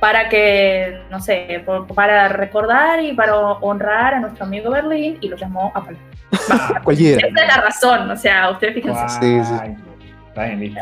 para 0.00 0.28
que, 0.28 1.00
no 1.10 1.20
sé, 1.20 1.62
por- 1.64 1.86
para 1.86 2.28
recordar 2.28 3.00
y 3.02 3.12
para 3.12 3.34
honrar 3.36 4.14
a 4.14 4.20
nuestro 4.20 4.44
amigo 4.44 4.70
Berlín 4.70 5.18
y 5.20 5.28
lo 5.28 5.36
llamó 5.36 5.70
a 5.74 5.82
Palermo. 5.84 6.02
Cualquiera. 6.84 7.26
Esa 7.28 7.40
es 7.42 7.48
la 7.56 7.62
razón, 7.62 8.10
o 8.10 8.16
sea, 8.16 8.50
ustedes 8.50 8.74
fíjense. 8.74 9.08
Sí, 9.08 9.44
sí. 9.44 9.54
Está 10.28 10.46
bien, 10.46 10.60
listo. 10.60 10.80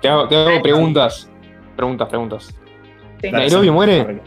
Te 0.00 0.08
hago, 0.08 0.28
te 0.28 0.36
hago 0.36 0.62
preguntas. 0.62 1.28
Preguntas, 1.76 2.08
preguntas. 2.08 2.54
Sí. 3.20 3.30
¿Nairobi 3.32 3.70
muere? 3.70 4.20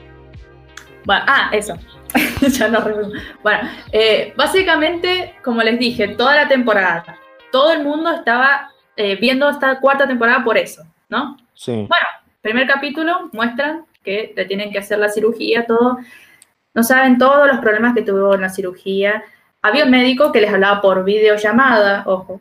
Bueno, 1.05 1.23
ah, 1.25 1.49
eso. 1.53 1.75
ya 2.49 2.67
no 2.67 2.79
recuerdo. 2.81 3.11
Bueno, 3.41 3.69
eh, 3.91 4.33
básicamente, 4.35 5.35
como 5.43 5.61
les 5.61 5.79
dije, 5.79 6.09
toda 6.09 6.35
la 6.35 6.47
temporada, 6.47 7.17
todo 7.51 7.71
el 7.71 7.83
mundo 7.83 8.11
estaba 8.11 8.71
eh, 8.95 9.15
viendo 9.15 9.49
esta 9.49 9.79
cuarta 9.79 10.07
temporada 10.07 10.43
por 10.43 10.57
eso, 10.57 10.83
¿no? 11.09 11.37
Sí. 11.53 11.87
Primer 12.41 12.67
capítulo 12.67 13.29
muestran 13.33 13.85
que 14.03 14.33
le 14.35 14.45
tienen 14.45 14.71
que 14.71 14.79
hacer 14.79 14.99
la 14.99 15.09
cirugía, 15.09 15.65
todo. 15.65 15.97
No 16.73 16.83
saben 16.83 17.17
todos 17.17 17.47
los 17.47 17.59
problemas 17.59 17.93
que 17.95 18.03
tuvo 18.03 18.35
en 18.35 18.41
la 18.41 18.49
cirugía. 18.49 19.23
Había 19.61 19.85
un 19.85 19.91
médico 19.91 20.31
que 20.31 20.41
les 20.41 20.53
hablaba 20.53 20.81
por 20.81 21.03
videollamada, 21.03 22.03
ojo, 22.05 22.39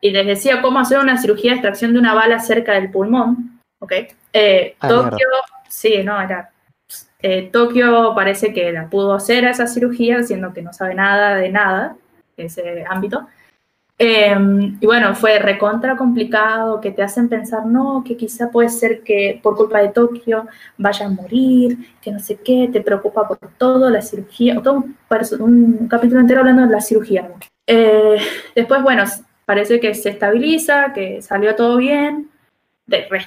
y 0.00 0.10
les 0.10 0.26
decía 0.26 0.62
cómo 0.62 0.78
hacer 0.80 0.98
una 0.98 1.18
cirugía 1.18 1.50
de 1.52 1.56
extracción 1.58 1.92
de 1.92 1.98
una 1.98 2.14
bala 2.14 2.40
cerca 2.40 2.72
del 2.72 2.90
pulmón, 2.90 3.60
¿ok? 3.78 3.92
Eh, 4.32 4.76
Ah, 4.80 4.88
Tokio, 4.88 5.28
sí, 5.68 6.02
no, 6.02 6.20
era... 6.20 6.50
eh, 7.20 7.50
Tokio 7.52 8.14
parece 8.14 8.52
que 8.52 8.72
la 8.72 8.88
pudo 8.88 9.14
hacer 9.14 9.44
esa 9.44 9.66
cirugía, 9.66 10.22
siendo 10.22 10.52
que 10.52 10.62
no 10.62 10.72
sabe 10.72 10.94
nada 10.94 11.36
de 11.36 11.50
nada, 11.50 11.96
ese 12.36 12.84
ámbito. 12.88 13.26
Eh, 14.00 14.32
y 14.80 14.86
bueno, 14.86 15.12
fue 15.16 15.40
recontra 15.40 15.96
complicado, 15.96 16.80
que 16.80 16.92
te 16.92 17.02
hacen 17.02 17.28
pensar, 17.28 17.66
no, 17.66 18.04
que 18.06 18.16
quizá 18.16 18.48
puede 18.48 18.68
ser 18.68 19.02
que 19.02 19.40
por 19.42 19.56
culpa 19.56 19.80
de 19.80 19.88
Tokio 19.88 20.46
vaya 20.76 21.06
a 21.06 21.08
morir, 21.08 21.96
que 22.00 22.12
no 22.12 22.20
sé 22.20 22.36
qué, 22.36 22.70
te 22.72 22.80
preocupa 22.80 23.26
por 23.26 23.38
todo, 23.58 23.90
la 23.90 24.00
cirugía, 24.00 24.62
todo 24.62 24.84
un, 25.40 25.88
capítulo 25.88 26.20
entero 26.20 26.40
hablando 26.40 26.62
de 26.62 26.72
la 26.72 26.80
cirugía. 26.80 27.28
Eh, 27.66 28.18
después, 28.54 28.82
bueno, 28.82 29.02
parece 29.44 29.80
que 29.80 29.92
se 29.94 30.10
estabiliza, 30.10 30.92
que 30.92 31.20
salió 31.20 31.56
todo 31.56 31.76
bien, 31.76 32.30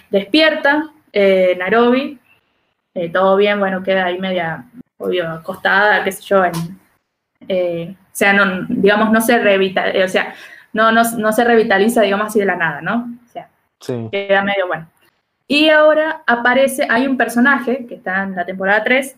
despierta 0.09 0.89
eh, 1.11 1.53
Nairobi, 1.59 2.17
eh, 2.93 3.09
todo 3.09 3.35
bien, 3.35 3.59
bueno, 3.59 3.83
queda 3.83 4.05
ahí 4.05 4.17
media, 4.19 4.63
obvio, 4.97 5.29
acostada, 5.29 6.01
qué 6.05 6.13
sé 6.13 6.21
yo, 6.23 6.45
en, 6.45 6.53
o 7.91 8.13
sea, 8.13 8.31
no, 8.31 8.65
digamos, 8.69 9.11
no 9.11 9.19
se 9.19 9.37
revitaliza, 9.37 10.05
o 10.05 10.07
sea, 10.07 10.33
no, 10.73 10.91
no, 10.91 11.01
no 11.17 11.31
se 11.33 11.43
revitaliza, 11.43 12.01
digamos 12.01 12.27
así, 12.27 12.39
de 12.39 12.45
la 12.45 12.55
nada, 12.55 12.81
¿no? 12.81 13.09
O 13.27 13.31
sea, 13.31 13.49
Sí. 13.79 14.07
queda 14.11 14.43
medio 14.43 14.67
bueno. 14.67 14.87
Y 15.47 15.69
ahora 15.69 16.21
aparece, 16.27 16.87
hay 16.89 17.07
un 17.07 17.17
personaje 17.17 17.85
que 17.87 17.95
está 17.95 18.23
en 18.23 18.35
la 18.35 18.45
temporada 18.45 18.83
3, 18.83 19.17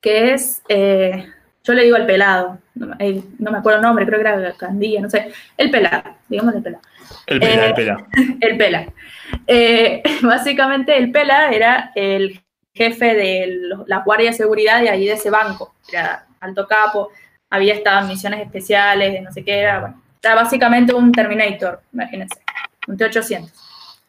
que 0.00 0.32
es, 0.32 0.62
eh, 0.68 1.26
yo 1.64 1.74
le 1.74 1.84
digo 1.84 1.96
el 1.96 2.06
pelado, 2.06 2.58
no, 2.74 2.86
me- 2.86 3.22
no 3.38 3.50
me 3.52 3.58
acuerdo 3.58 3.78
el 3.78 3.82
nombre, 3.84 4.06
creo 4.06 4.20
que 4.22 4.28
era 4.28 4.52
Candilla, 4.54 5.00
no 5.00 5.10
sé, 5.10 5.32
el 5.56 5.70
pelado, 5.70 6.16
digamos 6.28 6.54
el 6.54 6.62
pelado. 6.62 6.82
El 7.26 7.40
pela, 7.40 7.66
Eh, 7.66 7.66
el 7.68 7.74
pela. 7.74 8.04
El 8.40 8.56
Pela. 8.56 8.86
Eh, 9.46 10.02
básicamente 10.22 10.96
el 10.96 11.10
Pela 11.12 11.50
era 11.52 11.92
el 11.94 12.40
jefe 12.74 13.14
de 13.14 13.60
la 13.86 13.98
guardia 13.98 14.30
de 14.30 14.36
seguridad 14.36 14.80
de 14.80 14.88
ahí 14.90 15.06
de 15.06 15.12
ese 15.14 15.28
banco. 15.30 15.74
Era 15.92 16.26
alto 16.40 16.66
capo, 16.66 17.10
había 17.50 17.74
estado 17.74 18.00
en 18.00 18.08
misiones 18.08 18.40
especiales, 18.40 19.12
de 19.12 19.20
no 19.20 19.30
sé 19.30 19.44
qué 19.44 19.58
era. 19.60 19.80
Bueno, 19.80 20.01
era 20.22 20.34
básicamente 20.34 20.94
un 20.94 21.12
Terminator, 21.12 21.80
imagínense. 21.92 22.40
Un 22.86 22.96
T-800. 22.96 23.50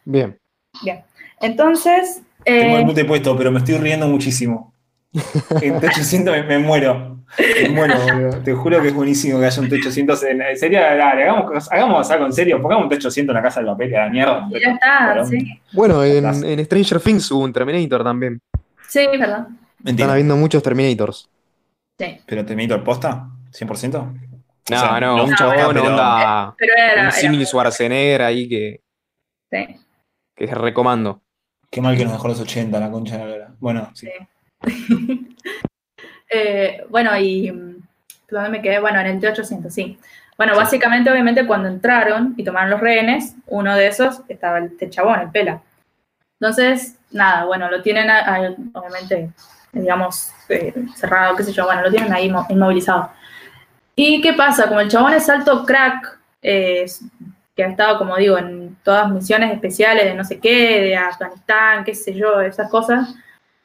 Bien. 0.06 0.38
Bien. 0.84 1.02
Entonces, 1.42 2.22
Tengo 2.44 2.76
el 2.78 2.82
eh, 2.82 2.86
mute 2.86 3.06
puesto, 3.06 3.38
pero 3.38 3.52
me 3.52 3.60
estoy 3.60 3.78
riendo 3.78 4.08
muchísimo. 4.08 4.74
En 5.62 5.76
T800 5.80 6.32
me, 6.32 6.44
me 6.44 6.58
muero. 6.60 7.20
Me 7.38 7.70
muero, 7.70 8.00
boludo. 8.00 8.40
Te 8.44 8.54
juro 8.54 8.82
que 8.82 8.88
es 8.88 8.94
buenísimo 8.94 9.40
que 9.40 9.46
haya 9.46 9.62
un 9.62 9.70
T800 9.70 10.24
en. 10.28 10.42
en 10.42 10.58
serio, 10.58 10.80
dale, 10.80 11.24
hagamos, 11.24 11.72
hagamos 11.72 12.12
algo 12.12 12.26
en 12.26 12.34
serio. 12.34 12.62
Pongamos 12.62 12.86
un 12.86 12.92
T800 12.92 13.20
en 13.20 13.34
la 13.34 13.42
casa 13.42 13.60
del 13.60 13.70
papel, 13.70 13.96
a 13.96 14.06
la 14.06 14.10
mierda. 14.12 14.50
ya 14.52 14.72
está, 14.72 15.26
sí. 15.26 15.60
Bueno, 15.72 16.04
en, 16.04 16.66
Stranger 16.66 17.00
Things 17.00 17.32
hubo 17.32 17.44
un 17.44 17.54
Terminator 17.54 18.04
también. 18.04 18.40
Sí, 18.88 19.08
perdón. 19.12 19.42
Están 19.42 19.84
Mentira. 19.84 20.12
habiendo 20.12 20.36
muchos 20.36 20.64
Terminators. 20.64 21.30
Sí. 22.00 22.18
¿Pero 22.26 22.46
Terminator 22.46 22.84
posta? 22.84 23.28
¿100%? 23.52 24.33
No, 24.70 24.78
O 24.78 24.80
sea, 24.80 25.00
no, 25.00 25.18
no 25.18 25.24
un 25.26 25.36
chabón 25.36 25.56
pero- 25.74 25.84
onda. 25.88 26.56
Pero 26.58 26.74
era. 26.78 27.06
Un 27.06 27.12
símil 27.12 27.46
Schwarzenegger 27.46 28.22
ahí 28.22 28.48
que, 28.48 28.82
sí, 29.52 29.80
que 30.36 30.46
recomando. 30.48 31.22
Qué 31.70 31.82
mal 31.82 31.98
que 31.98 32.04
nos 32.06 32.14
dejó 32.14 32.28
los 32.28 32.40
80, 32.40 32.80
la 32.80 32.92
concha 32.92 33.18
de 33.18 33.26
la 33.26 33.30
lora. 33.30 33.52
Bueno, 33.60 33.92
sí. 33.94 34.08
sí. 34.66 35.28
Eh, 36.36 36.84
bueno, 36.90 37.16
y 37.16 37.52
mm, 37.52 37.76
¿dónde 38.32 38.50
me 38.50 38.62
quedé? 38.62 38.80
Bueno, 38.80 39.00
en 39.00 39.06
el 39.08 39.20
T800, 39.20 39.70
sí. 39.70 40.00
Bueno, 40.36 40.56
básicamente, 40.56 41.12
obviamente, 41.12 41.46
cuando 41.46 41.68
entraron 41.68 42.34
y 42.38 42.44
tomaron 42.44 42.72
los 42.72 42.80
rehenes, 42.80 43.36
uno 43.46 43.76
de 43.76 43.86
esos 43.88 44.22
estaba 44.28 44.58
el 44.58 44.66
este 44.66 44.90
chabón, 44.90 45.20
el 45.20 45.30
pela. 45.30 45.62
Entonces, 46.42 46.98
nada, 47.12 47.46
bueno, 47.46 47.70
lo 47.70 47.84
tienen, 47.84 48.10
a- 48.10 48.22
a- 48.36 48.56
obviamente, 48.74 49.30
digamos, 49.74 50.32
eh, 50.50 50.74
cerrado, 50.96 51.36
qué 51.36 51.44
sé 51.44 51.52
yo, 51.54 51.66
bueno, 51.66 51.84
lo 51.84 51.92
tienen 51.92 52.12
ahí 52.12 52.32
mo- 52.32 52.48
inmovilizado. 52.50 53.12
¿Y 53.96 54.22
qué 54.22 54.34
pasa? 54.34 54.68
Como 54.68 54.80
el 54.80 54.90
chabón 54.90 55.14
es 55.14 55.30
alto 55.30 55.66
crack, 55.66 56.20
eh, 56.42 56.86
que 57.56 57.64
ha 57.64 57.68
estado, 57.70 58.00
como 58.00 58.18
digo, 58.18 58.38
en 58.38 58.76
todas 58.84 59.10
misiones 59.12 59.52
especiales 59.54 60.06
de 60.06 60.16
no 60.16 60.24
sé 60.24 60.40
qué, 60.40 60.82
de 60.82 60.96
Afganistán, 60.96 61.84
qué 61.84 61.94
sé 61.94 62.14
yo, 62.14 62.42
esas 62.42 62.70
cosas, 62.70 63.14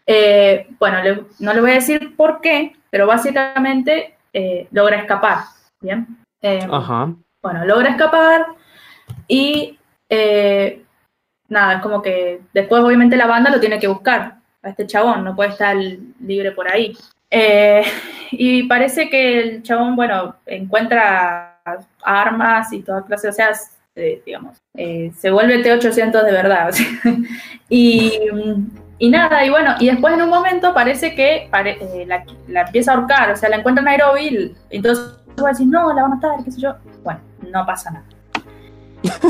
eh, 0.07 0.69
bueno, 0.79 1.03
le- 1.03 1.25
no 1.39 1.53
le 1.55 1.61
voy 1.61 1.71
a 1.71 1.75
decir 1.75 2.15
por 2.17 2.41
qué, 2.41 2.77
pero 2.91 3.07
básicamente 3.07 4.15
eh, 4.33 4.69
logra 4.73 4.99
escapar, 5.01 5.39
¿bien? 5.81 6.07
Ajá. 6.71 7.13
bueno, 7.43 7.65
logra 7.65 7.91
escapar 7.91 8.47
y 9.27 9.79
eh, 10.11 10.83
nada, 11.49 11.75
es 11.77 11.81
como 11.83 12.03
que 12.03 12.43
después 12.53 12.83
obviamente 12.83 13.17
la 13.17 13.27
banda 13.27 13.51
lo 13.51 13.59
tiene 13.61 13.79
que 13.79 13.89
buscar 13.89 14.37
a 14.63 14.69
este 14.69 14.87
chabón, 14.87 15.25
no 15.25 15.35
puede 15.35 15.51
estar 15.51 15.75
libre 16.21 16.53
por 16.53 16.71
ahí. 16.71 16.97
Eh, 17.31 17.83
y 18.31 18.65
parece 18.65 19.09
que 19.09 19.41
el 19.41 19.63
chabón, 19.63 19.97
bueno, 19.97 20.37
encuentra 20.47 21.61
armas 22.03 22.73
y 22.73 22.83
toda 22.83 23.05
clase, 23.05 23.29
o 23.29 23.33
sea, 23.33 23.51
eh, 23.95 24.23
digamos, 24.25 24.59
eh, 24.75 25.13
se 25.17 25.31
vuelve 25.31 25.63
T-800 25.63 26.25
de 26.25 26.33
verdad. 26.33 26.73
y, 27.69 28.13
y 28.99 29.11
nada, 29.11 29.45
y 29.45 29.51
bueno, 29.51 29.75
y 29.79 29.89
después 29.89 30.15
en 30.15 30.23
un 30.23 30.31
momento 30.31 30.73
parece 30.73 31.15
que 31.15 31.51
eh, 31.53 32.05
la, 32.07 32.25
la 32.47 32.63
empieza 32.63 32.93
a 32.93 32.95
ahorcar, 32.97 33.31
o 33.33 33.37
sea, 33.37 33.49
la 33.49 33.57
encuentra 33.57 33.81
en 33.81 33.87
Nairobi, 33.87 34.55
y 34.71 34.77
entonces 34.77 35.19
a 35.45 35.49
decir, 35.49 35.67
no, 35.69 35.93
la 35.93 36.03
van 36.03 36.13
a 36.13 36.15
matar, 36.17 36.45
qué 36.45 36.51
sé 36.51 36.61
yo. 36.61 36.75
Bueno, 37.05 37.21
no 37.53 37.67
pasa 37.67 37.91
nada. 37.91 38.05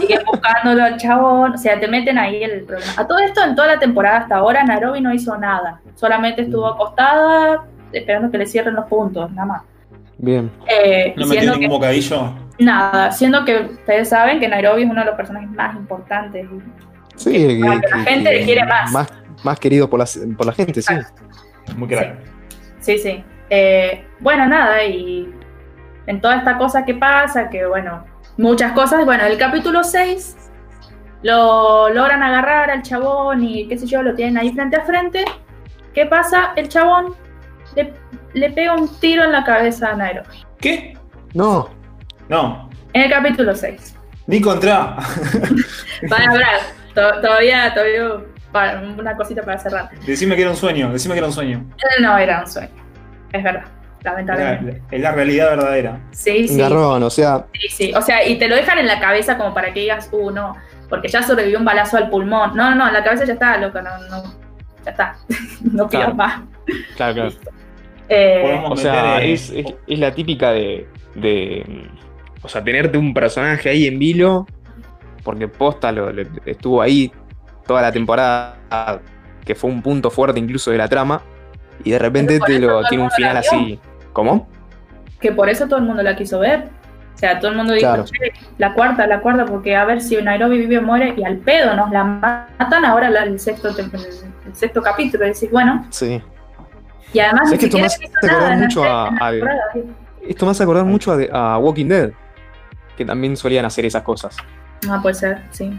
Siguen 0.01 0.23
buscándolo 0.25 0.83
al 0.83 0.97
chabón, 0.97 1.53
o 1.53 1.59
sea, 1.59 1.79
te 1.79 1.87
meten 1.89 2.17
ahí 2.17 2.43
el 2.43 2.65
problema. 2.65 2.93
A 2.97 3.07
todo 3.07 3.19
esto, 3.19 3.45
en 3.45 3.55
toda 3.55 3.69
la 3.69 3.79
temporada 3.79 4.19
hasta 4.19 4.37
ahora, 4.37 4.65
Nairobi 4.65 5.01
no 5.01 5.13
hizo 5.13 5.37
nada. 5.37 5.81
Solamente 5.95 6.43
estuvo 6.43 6.67
acostada 6.67 7.65
esperando 7.93 8.31
que 8.31 8.39
le 8.39 8.47
cierren 8.47 8.75
los 8.75 8.87
puntos, 8.87 9.31
nada 9.33 9.47
más. 9.47 9.63
Bien. 10.19 10.51
Eh, 10.69 11.15
¿No 11.17 11.27
metió 11.27 11.43
ningún 11.53 11.61
que, 11.61 11.69
bocadillo? 11.69 12.33
nada, 12.59 13.13
siendo 13.13 13.45
que 13.45 13.61
ustedes 13.61 14.09
saben 14.09 14.41
que 14.41 14.49
Nairobi 14.49 14.83
es 14.83 14.91
uno 14.91 15.01
de 15.01 15.07
los 15.07 15.15
personajes 15.15 15.49
más 15.51 15.77
importantes. 15.77 16.47
Sí, 17.17 17.33
Que- 17.33 17.49
que 17.61 17.89
la 17.91 17.99
gente 18.05 18.33
le 18.33 18.45
quiere 18.45 18.65
más. 18.65 18.91
más. 18.93 19.13
Más 19.45 19.61
querido 19.61 19.89
por 19.89 20.01
la, 20.01 20.07
por 20.37 20.47
la 20.47 20.53
gente, 20.53 20.83
sí. 20.83 20.93
Muy 21.77 21.87
crack. 21.89 22.17
Sí, 22.81 22.99
sí. 22.99 23.23
Eh, 23.51 24.05
bueno, 24.19 24.47
nada, 24.47 24.83
y 24.85 25.33
en 26.07 26.21
toda 26.21 26.37
esta 26.37 26.59
cosa 26.59 26.85
que 26.85 26.95
pasa, 26.95 27.49
que 27.49 27.65
bueno, 27.67 28.05
muchas 28.37 28.73
cosas, 28.73 29.05
bueno, 29.05 29.25
el 29.25 29.39
capítulo 29.39 29.85
6 29.85 30.37
lo 31.23 31.89
logran 31.91 32.23
agarrar 32.23 32.71
al 32.71 32.83
chabón 32.83 33.43
y 33.45 33.67
qué 33.69 33.79
sé 33.79 33.87
yo, 33.87 34.03
lo 34.03 34.15
tienen 34.15 34.39
ahí 34.39 34.53
frente 34.53 34.77
a 34.77 34.85
frente. 34.85 35.25
¿Qué 35.95 36.07
pasa? 36.07 36.53
El 36.57 36.69
chabón 36.69 37.15
le, 37.77 37.93
le 38.35 38.51
pega 38.51 38.75
un 38.75 38.89
tiro 39.01 39.25
en 39.25 39.33
la 39.33 39.45
cabeza 39.45 39.91
a 39.91 39.95
Nairobi. 39.97 40.45
¿Qué? 40.61 40.97
No. 41.35 41.71
No. 42.29 42.69
En 42.93 43.03
el 43.03 43.11
capítulo 43.11 43.55
6. 43.55 43.95
Ni 44.27 44.41
contra. 44.41 44.97
Para 46.09 46.31
hablar, 46.31 46.59
to- 46.95 47.21
todavía, 47.21 47.73
todavía 47.73 48.09
para- 48.53 48.81
una 48.81 49.17
cosita 49.17 49.43
para 49.43 49.59
cerrar. 49.59 49.91
Decime 50.07 50.35
que 50.37 50.43
era 50.43 50.51
un 50.51 50.57
sueño, 50.57 50.93
decime 50.93 51.15
que 51.15 51.19
era 51.19 51.27
un 51.27 51.33
sueño. 51.33 51.65
No 52.01 52.17
era 52.19 52.41
un 52.41 52.47
sueño, 52.51 52.71
es 53.33 53.43
verdad, 53.43 53.65
lamentablemente. 54.03 54.83
Es 54.91 55.01
la 55.01 55.13
realidad 55.13 55.51
verdadera. 55.51 56.01
Sí, 56.13 56.49
sí. 56.49 56.57
Garrón, 56.59 57.03
o 57.03 57.11
sea, 57.11 57.47
Sí, 57.55 57.69
sí, 57.69 57.93
o 57.95 58.03
sea, 58.03 58.27
y 58.27 58.39
te 58.39 58.49
lo 58.49 58.57
dejan 58.57 58.79
en 58.79 58.87
la 58.87 59.01
cabeza 59.01 59.37
como 59.39 59.53
para 59.55 59.73
que 59.73 59.81
digas, 59.81 60.09
uh, 60.13 60.31
no, 60.31 60.55
porque 60.89 61.09
ya 61.09 61.23
sobrevivió 61.23 61.59
un 61.59 61.65
balazo 61.65 61.97
al 61.99 62.09
pulmón. 62.11 62.55
No, 62.57 62.71
no, 62.71 62.77
no, 62.77 62.87
en 62.89 62.95
la 62.95 63.05
cabeza 63.05 63.25
ya 63.25 63.35
está, 63.35 63.57
loco, 63.59 63.81
no, 63.83 63.99
no, 64.09 64.23
ya 64.85 64.91
está, 64.91 65.17
no 65.63 65.89
pidas 65.89 66.05
Claro. 66.05 66.15
más. 66.15 66.41
claro, 66.97 67.15
claro. 67.15 67.31
Eh, 68.09 68.63
O 68.69 68.77
sea, 68.77 69.15
meter, 69.17 69.29
eh, 69.29 69.33
es, 69.33 69.51
es- 69.51 69.75
es 69.87 69.99
la 69.99 70.15
típica 70.15 70.51
de, 70.53 70.89
de. 71.15 71.89
O 72.43 72.49
sea, 72.49 72.63
tenerte 72.65 72.97
un 72.99 73.13
personaje 73.13 73.69
ahí 73.69 73.87
en 73.87 73.99
vilo. 73.99 74.47
Porque 75.25 75.49
posta 75.49 75.93
lo, 75.93 76.11
lo- 76.13 76.23
estuvo 76.47 76.81
ahí 76.81 77.13
toda 77.67 77.83
la 77.83 77.93
temporada. 77.93 78.57
Que 79.45 79.55
fue 79.55 79.71
un 79.71 79.83
punto 79.83 80.11
fuerte 80.11 80.39
incluso 80.41 80.71
de 80.71 80.79
la 80.79 80.89
trama. 80.89 81.21
Y 81.85 81.91
de 81.91 81.99
repente 81.99 82.39
te 82.41 82.59
lo 82.59 82.83
tiene 82.85 83.05
un 83.05 83.11
final 83.11 83.37
así. 83.37 83.79
¿Cómo? 84.13 84.49
que 85.21 85.33
por 85.33 85.49
eso 85.49 85.67
todo 85.67 85.81
el 85.81 85.85
mundo 85.85 86.01
la 86.03 86.15
quiso 86.15 86.39
ver. 86.39 86.69
O 87.15 87.19
sea, 87.19 87.41
todo 87.41 87.51
el 87.51 87.57
mundo 87.57 87.73
dijo, 87.73 87.89
Claro. 87.89 88.05
"Che, 88.05 88.33
la 88.59 88.73
cuarta, 88.73 89.05
la 89.09 89.21
cuarta, 89.21 89.45
porque 89.47 89.75
a 89.75 89.85
ver 89.85 90.01
si 90.01 90.15
Nairobi 90.23 90.59
vive 90.59 90.79
o 90.79 90.83
muere 90.83 91.13
y 91.17 91.25
al 91.25 91.39
pedo 91.39 91.75
nos 91.75 91.91
la 91.91 92.05
matan 92.05 92.85
ahora 92.85 93.11
la- 93.11 93.25
el 93.25 93.41
sexto, 93.41 93.69
el, 93.71 93.91
el 94.47 94.55
sexto 94.55 94.81
capítulo. 94.81 95.25
Y 95.27 95.31
decís, 95.31 95.51
bueno, 95.51 95.85
Sí. 95.91 96.23
Y 97.13 97.19
además 97.21 97.49
¿Sabes 97.51 97.53
ni 97.53 97.59
que 97.59 97.67
esto 97.67 97.79
me 97.79 97.87
hace 97.87 98.05
acordar 98.07 98.53
en 98.53 98.61
mucho 98.61 98.85
a- 98.85 99.33
en. 99.33 99.95
Esto 100.29 100.45
me 100.45 100.51
hace 100.53 100.63
acordar 100.63 100.85
mucho 100.85 101.17
a, 101.33 101.59
Walking 101.59 101.87
Dead. 101.87 102.11
Que 102.97 103.05
también 103.05 103.37
solían 103.37 103.65
hacer 103.65 103.85
esas 103.87 104.03
cosas. 104.03 104.37
Ah, 104.89 104.99
puede 105.01 105.15
ser, 105.15 105.39
sí, 105.51 105.71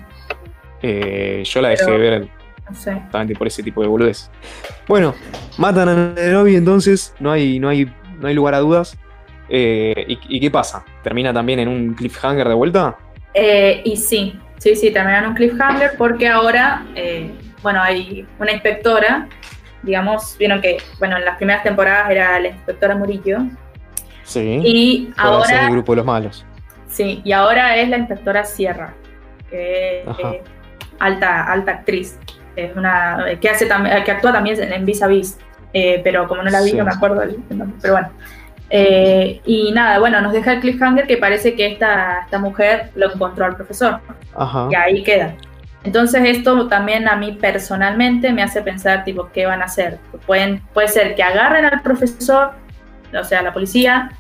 Eh, 0.81 1.43
yo 1.45 1.61
la 1.61 1.69
dejé 1.69 1.83
Pero- 1.85 1.97
de 1.97 2.09
ver 2.09 2.27
no 2.69 2.75
sé. 2.75 2.93
justamente 2.93 3.35
por 3.35 3.47
ese 3.47 3.61
tipo 3.63 3.81
de 3.81 3.87
boludez. 3.87 4.29
Bueno, 4.87 5.13
matan 5.57 5.89
a 5.89 5.95
Nairobi 6.15 6.55
entonces, 6.55 7.13
no 7.19 7.31
hay, 7.31 7.59
no 7.59 7.67
hay, 7.69 7.91
no 8.19 8.27
hay 8.27 8.33
lugar 8.33 8.53
a 8.55 8.59
dudas. 8.59 8.97
Eh, 9.49 10.05
¿y, 10.07 10.19
y 10.29 10.39
qué 10.39 10.49
pasa? 10.51 10.85
¿Termina 11.03 11.33
también 11.33 11.59
en 11.59 11.67
un 11.67 11.93
cliffhanger 11.95 12.47
de 12.47 12.53
vuelta? 12.53 12.95
Eh, 13.33 13.81
y 13.83 13.97
sí, 13.97 14.39
sí, 14.57 14.75
sí, 14.75 14.91
terminan 14.91 15.25
un 15.27 15.33
cliffhanger 15.33 15.91
porque 15.97 16.27
ahora, 16.27 16.85
bueno, 17.61 17.81
hay 17.81 18.25
una 18.39 18.51
inspectora, 18.51 19.27
digamos, 19.83 20.35
vieron 20.37 20.61
que, 20.61 20.77
bueno, 20.99 21.17
en 21.17 21.25
las 21.25 21.37
primeras 21.37 21.63
temporadas 21.63 22.09
era 22.11 22.39
la 22.39 22.47
inspectora 22.49 22.95
Murillo, 22.95 23.39
Sí. 24.23 24.61
y 24.63 25.13
Ahora 25.17 25.65
el 25.65 25.71
grupo 25.71 25.93
de 25.93 25.97
los 25.97 26.05
malos. 26.05 26.45
Sí, 26.87 27.21
y 27.23 27.31
ahora 27.31 27.75
es 27.77 27.89
la 27.89 27.97
inspectora 27.97 28.43
Sierra, 28.45 28.93
que 29.49 30.01
es 30.01 30.07
alta, 30.99 31.45
alta 31.51 31.71
actriz. 31.71 32.19
Es 32.55 32.75
una 32.75 33.25
que 33.39 33.49
hace 33.49 33.67
que 34.05 34.11
actúa 34.11 34.33
también 34.33 34.61
en 34.61 34.85
Vis 34.85 35.01
a 35.01 35.07
Vis. 35.07 35.37
Eh, 35.71 36.01
pero 36.03 36.27
como 36.27 36.41
no 36.43 36.49
la 36.49 36.61
vi, 36.61 36.71
Sí. 36.71 36.77
no 36.77 36.83
me 36.85 36.91
acuerdo 36.91 37.21
el 37.21 37.37
nombre. 37.49 37.77
Pero 37.81 37.93
bueno. 37.93 38.09
Eh, 38.71 39.41
y 39.45 39.71
nada, 39.71 39.99
bueno, 39.99 40.19
nos 40.21 40.33
deja 40.33 40.53
el 40.53 40.59
cliffhanger 40.59 41.07
que 41.07 41.17
parece 41.17 41.55
que 41.55 41.67
esta, 41.67 42.21
esta 42.25 42.37
mujer 42.39 42.89
lo 42.95 43.11
encontró 43.13 43.45
al 43.45 43.55
profesor. 43.55 43.99
Ajá. 44.35 44.67
Y 44.71 44.75
ahí 44.75 45.03
queda. 45.03 45.33
Entonces 45.83 46.21
esto 46.25 46.67
también 46.67 47.07
a 47.07 47.15
mí 47.15 47.37
personalmente 47.39 48.33
me 48.33 48.43
hace 48.43 48.61
pensar, 48.61 49.03
tipo, 49.03 49.29
¿qué 49.33 49.45
van 49.45 49.61
a 49.61 49.65
hacer? 49.65 49.97
Pueden, 50.25 50.61
puede 50.73 50.89
ser 50.89 51.15
que 51.15 51.23
agarren 51.23 51.65
al 51.65 51.81
profesor, 51.81 52.51
o 53.17 53.23
sea, 53.23 53.41
la 53.41 53.53
policía, 53.53 54.11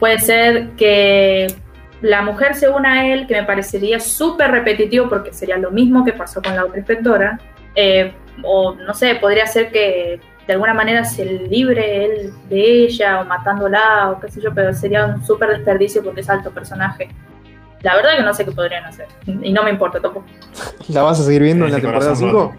puede 0.00 0.18
ser 0.18 0.70
que 0.70 1.54
la 2.00 2.22
mujer 2.22 2.54
se 2.54 2.68
una 2.68 2.94
a 2.94 3.06
él, 3.06 3.26
que 3.26 3.34
me 3.34 3.44
parecería 3.44 4.00
súper 4.00 4.50
repetitivo 4.50 5.08
porque 5.08 5.32
sería 5.32 5.56
lo 5.56 5.70
mismo 5.70 6.04
que 6.04 6.12
pasó 6.12 6.42
con 6.42 6.54
la 6.56 6.64
otra 6.64 6.78
inspectora, 6.78 7.38
eh, 7.76 8.12
o 8.42 8.74
no 8.74 8.92
sé, 8.92 9.14
podría 9.14 9.46
ser 9.46 9.70
que 9.70 10.20
de 10.46 10.52
alguna 10.52 10.74
manera 10.74 11.04
se 11.04 11.24
libre 11.24 12.04
él 12.04 12.32
de 12.48 12.84
ella 12.84 13.20
o 13.20 13.24
matándola 13.24 14.10
o 14.10 14.20
qué 14.20 14.30
sé 14.30 14.40
yo, 14.40 14.52
pero 14.52 14.74
sería 14.74 15.06
un 15.06 15.24
súper 15.24 15.50
desperdicio 15.50 16.02
porque 16.02 16.20
es 16.20 16.28
alto 16.28 16.50
personaje. 16.50 17.08
La 17.84 17.96
verdad 17.96 18.16
que 18.16 18.22
no 18.22 18.34
sé 18.34 18.44
qué 18.44 18.52
podrían 18.52 18.84
hacer 18.84 19.06
y 19.26 19.52
no 19.52 19.62
me 19.62 19.70
importa 19.70 20.00
tampoco. 20.00 20.26
¿La 20.88 21.02
vas 21.02 21.20
a 21.20 21.24
seguir 21.24 21.42
viendo 21.42 21.66
en 21.66 21.72
la 21.72 21.80
temporada 21.80 22.14
corazón 22.14 22.58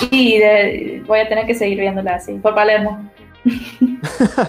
5? 0.00 0.08
Y 0.12 0.38
de- 0.38 1.02
voy 1.06 1.18
a 1.20 1.28
tener 1.28 1.46
que 1.46 1.54
seguir 1.54 1.78
viéndola 1.80 2.14
así, 2.14 2.34
por 2.34 2.54
Palermo. 2.54 3.10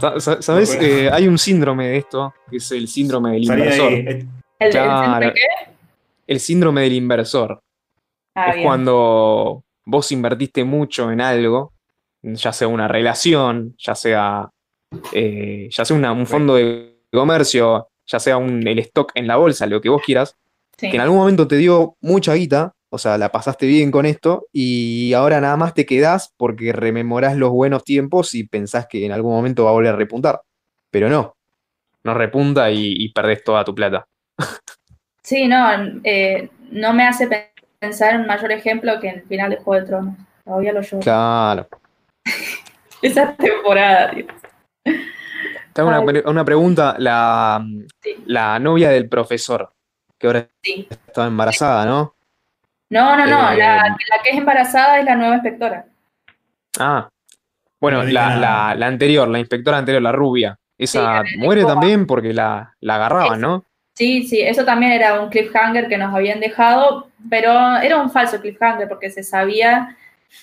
Sa- 0.00 0.18
sa- 0.20 0.42
¿Sabes? 0.42 0.76
Bueno. 0.76 0.94
Eh, 0.94 1.10
hay 1.12 1.28
un 1.28 1.38
síndrome 1.38 1.88
de 1.88 1.96
esto, 1.98 2.34
que 2.50 2.56
es 2.56 2.72
el 2.72 2.88
síndrome 2.88 3.32
del 3.32 3.44
inversor. 3.44 3.92
eh, 3.92 4.04
¿El, 4.08 4.28
el 4.58 4.70
Claro. 4.70 5.02
centro 5.04 5.28
de 5.28 5.34
qué? 5.34 5.72
El 6.26 6.40
síndrome 6.40 6.80
del 6.82 6.92
inversor. 6.94 7.60
Ah, 8.34 8.48
es 8.50 8.54
bien. 8.56 8.66
cuando 8.66 9.62
vos 9.84 10.10
invertiste 10.12 10.64
mucho 10.64 11.10
en 11.12 11.20
algo, 11.20 11.72
ya 12.22 12.52
sea 12.52 12.68
una 12.68 12.88
relación, 12.88 13.74
ya 13.78 13.94
sea, 13.94 14.48
eh, 15.12 15.68
ya 15.70 15.84
sea 15.84 15.96
una- 15.96 16.12
un 16.12 16.26
fondo 16.26 16.54
de 16.54 17.00
comercio, 17.12 17.88
ya 18.06 18.18
sea 18.20 18.36
un, 18.36 18.66
el 18.66 18.78
stock 18.80 19.12
en 19.14 19.26
la 19.26 19.36
bolsa, 19.36 19.66
lo 19.66 19.80
que 19.80 19.88
vos 19.88 20.02
quieras, 20.04 20.36
Sí. 20.78 20.90
que 20.90 20.96
en 20.96 21.02
algún 21.02 21.18
momento 21.18 21.46
te 21.46 21.56
dio 21.56 21.96
mucha 22.00 22.34
guita, 22.34 22.72
o 22.90 22.98
sea, 22.98 23.16
la 23.18 23.30
pasaste 23.30 23.66
bien 23.66 23.90
con 23.90 24.04
esto, 24.06 24.46
y 24.52 25.12
ahora 25.12 25.40
nada 25.40 25.56
más 25.56 25.74
te 25.74 25.86
quedás 25.86 26.32
porque 26.36 26.72
rememorás 26.72 27.36
los 27.36 27.50
buenos 27.50 27.84
tiempos 27.84 28.34
y 28.34 28.44
pensás 28.44 28.86
que 28.88 29.04
en 29.06 29.12
algún 29.12 29.32
momento 29.32 29.64
va 29.64 29.70
a 29.70 29.74
volver 29.74 29.94
a 29.94 29.96
repuntar. 29.96 30.40
Pero 30.90 31.08
no, 31.08 31.34
no 32.04 32.14
repunta 32.14 32.70
y, 32.70 32.94
y 32.98 33.12
perdés 33.12 33.44
toda 33.44 33.64
tu 33.64 33.74
plata. 33.74 34.06
Sí, 35.24 35.46
no, 35.46 35.64
eh, 36.02 36.50
no 36.72 36.92
me 36.92 37.04
hace 37.06 37.28
pe- 37.28 37.52
pensar 37.78 38.14
en 38.14 38.22
un 38.22 38.26
mayor 38.26 38.50
ejemplo 38.50 38.98
que 39.00 39.08
en 39.08 39.14
el 39.20 39.22
final 39.22 39.50
de 39.50 39.56
Juego 39.58 39.80
de 39.80 39.86
Tronos. 39.86 40.14
Todavía 40.44 40.72
lo 40.72 40.80
lloro. 40.80 40.98
Claro. 41.00 41.68
Esa 43.02 43.32
temporada, 43.36 44.10
tío. 44.10 44.26
Te 45.72 45.80
hago 45.80 45.90
una, 45.90 46.22
una 46.30 46.44
pregunta, 46.44 46.96
la, 46.98 47.64
Sí. 48.02 48.16
la 48.26 48.58
novia 48.58 48.90
del 48.90 49.08
profesor, 49.08 49.72
que 50.18 50.26
ahora 50.26 50.48
Sí. 50.62 50.86
estaba 50.90 51.26
embarazada, 51.26 51.84
¿no? 51.86 52.14
No, 52.90 53.16
no, 53.16 53.26
no, 53.26 53.52
Eh, 53.52 53.56
la, 53.56 53.76
la 53.88 54.22
que 54.22 54.30
es 54.30 54.36
embarazada 54.36 54.98
es 54.98 55.04
la 55.06 55.14
nueva 55.16 55.34
inspectora. 55.36 55.86
Ah, 56.78 57.08
bueno, 57.80 58.02
la, 58.04 58.36
la- 58.36 58.74
la 58.76 58.86
anterior, 58.86 59.26
la 59.28 59.38
inspectora 59.38 59.78
anterior, 59.78 60.02
la 60.02 60.12
rubia, 60.12 60.58
esa 60.78 61.22
Sí, 61.24 61.38
muere 61.38 61.64
también 61.64 62.06
porque 62.06 62.32
la, 62.32 62.74
la 62.80 62.96
agarraban, 62.96 63.40
¿no? 63.40 63.64
Sí, 63.94 64.22
sí, 64.24 64.40
eso 64.40 64.64
también 64.64 64.92
era 64.92 65.20
un 65.20 65.28
cliffhanger 65.30 65.88
que 65.88 65.98
nos 65.98 66.14
habían 66.14 66.40
dejado, 66.40 67.08
pero 67.28 67.76
era 67.78 67.98
un 68.00 68.10
falso 68.10 68.40
cliffhanger 68.40 68.88
porque 68.88 69.10
se 69.10 69.22
sabía 69.22 69.96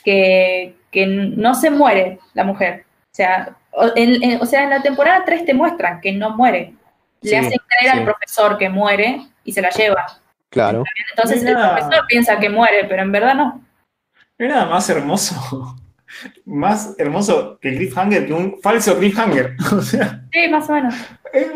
que, 0.03 0.75
que 0.91 1.05
no 1.07 1.55
se 1.55 1.69
muere 1.71 2.19
la 2.33 2.43
mujer. 2.43 2.85
O 3.11 3.15
sea, 3.15 3.55
o, 3.71 3.85
en, 3.95 4.23
en- 4.23 4.41
o 4.41 4.45
sea, 4.45 4.63
en 4.63 4.69
la 4.71 4.81
temporada 4.81 5.23
3 5.25 5.45
te 5.45 5.53
muestran 5.53 6.01
que 6.01 6.11
no 6.13 6.31
muere. 6.35 6.73
Le 7.21 7.29
Sí, 7.29 7.35
hacen 7.35 7.59
creer 7.67 7.93
sí. 7.93 7.99
al 7.99 8.03
profesor 8.05 8.57
que 8.57 8.69
muere 8.69 9.21
y 9.43 9.51
se 9.51 9.61
la 9.61 9.69
lleva. 9.69 10.05
Claro. 10.49 10.83
Entonces 11.11 11.43
el 11.43 11.53
profesor 11.53 12.05
piensa 12.07 12.39
que 12.39 12.49
muere, 12.49 12.85
pero 12.87 13.01
en 13.03 13.11
verdad 13.11 13.35
no. 13.35 13.61
No 14.37 14.45
hay 14.45 14.47
nada 14.47 14.65
más 14.65 14.89
hermoso. 14.89 15.75
Más 16.43 16.95
hermoso 16.97 17.59
que 17.61 17.69
el 17.69 17.75
cliffhanger 17.77 18.25
que 18.25 18.33
un 18.33 18.59
falso 18.63 18.97
cliffhanger. 18.97 19.55
O 19.73 19.81
sea, 19.81 20.21
Sí, 20.31 20.47
más 20.49 20.67
o 20.69 20.73
menos. 20.73 20.95
es. 21.31 21.47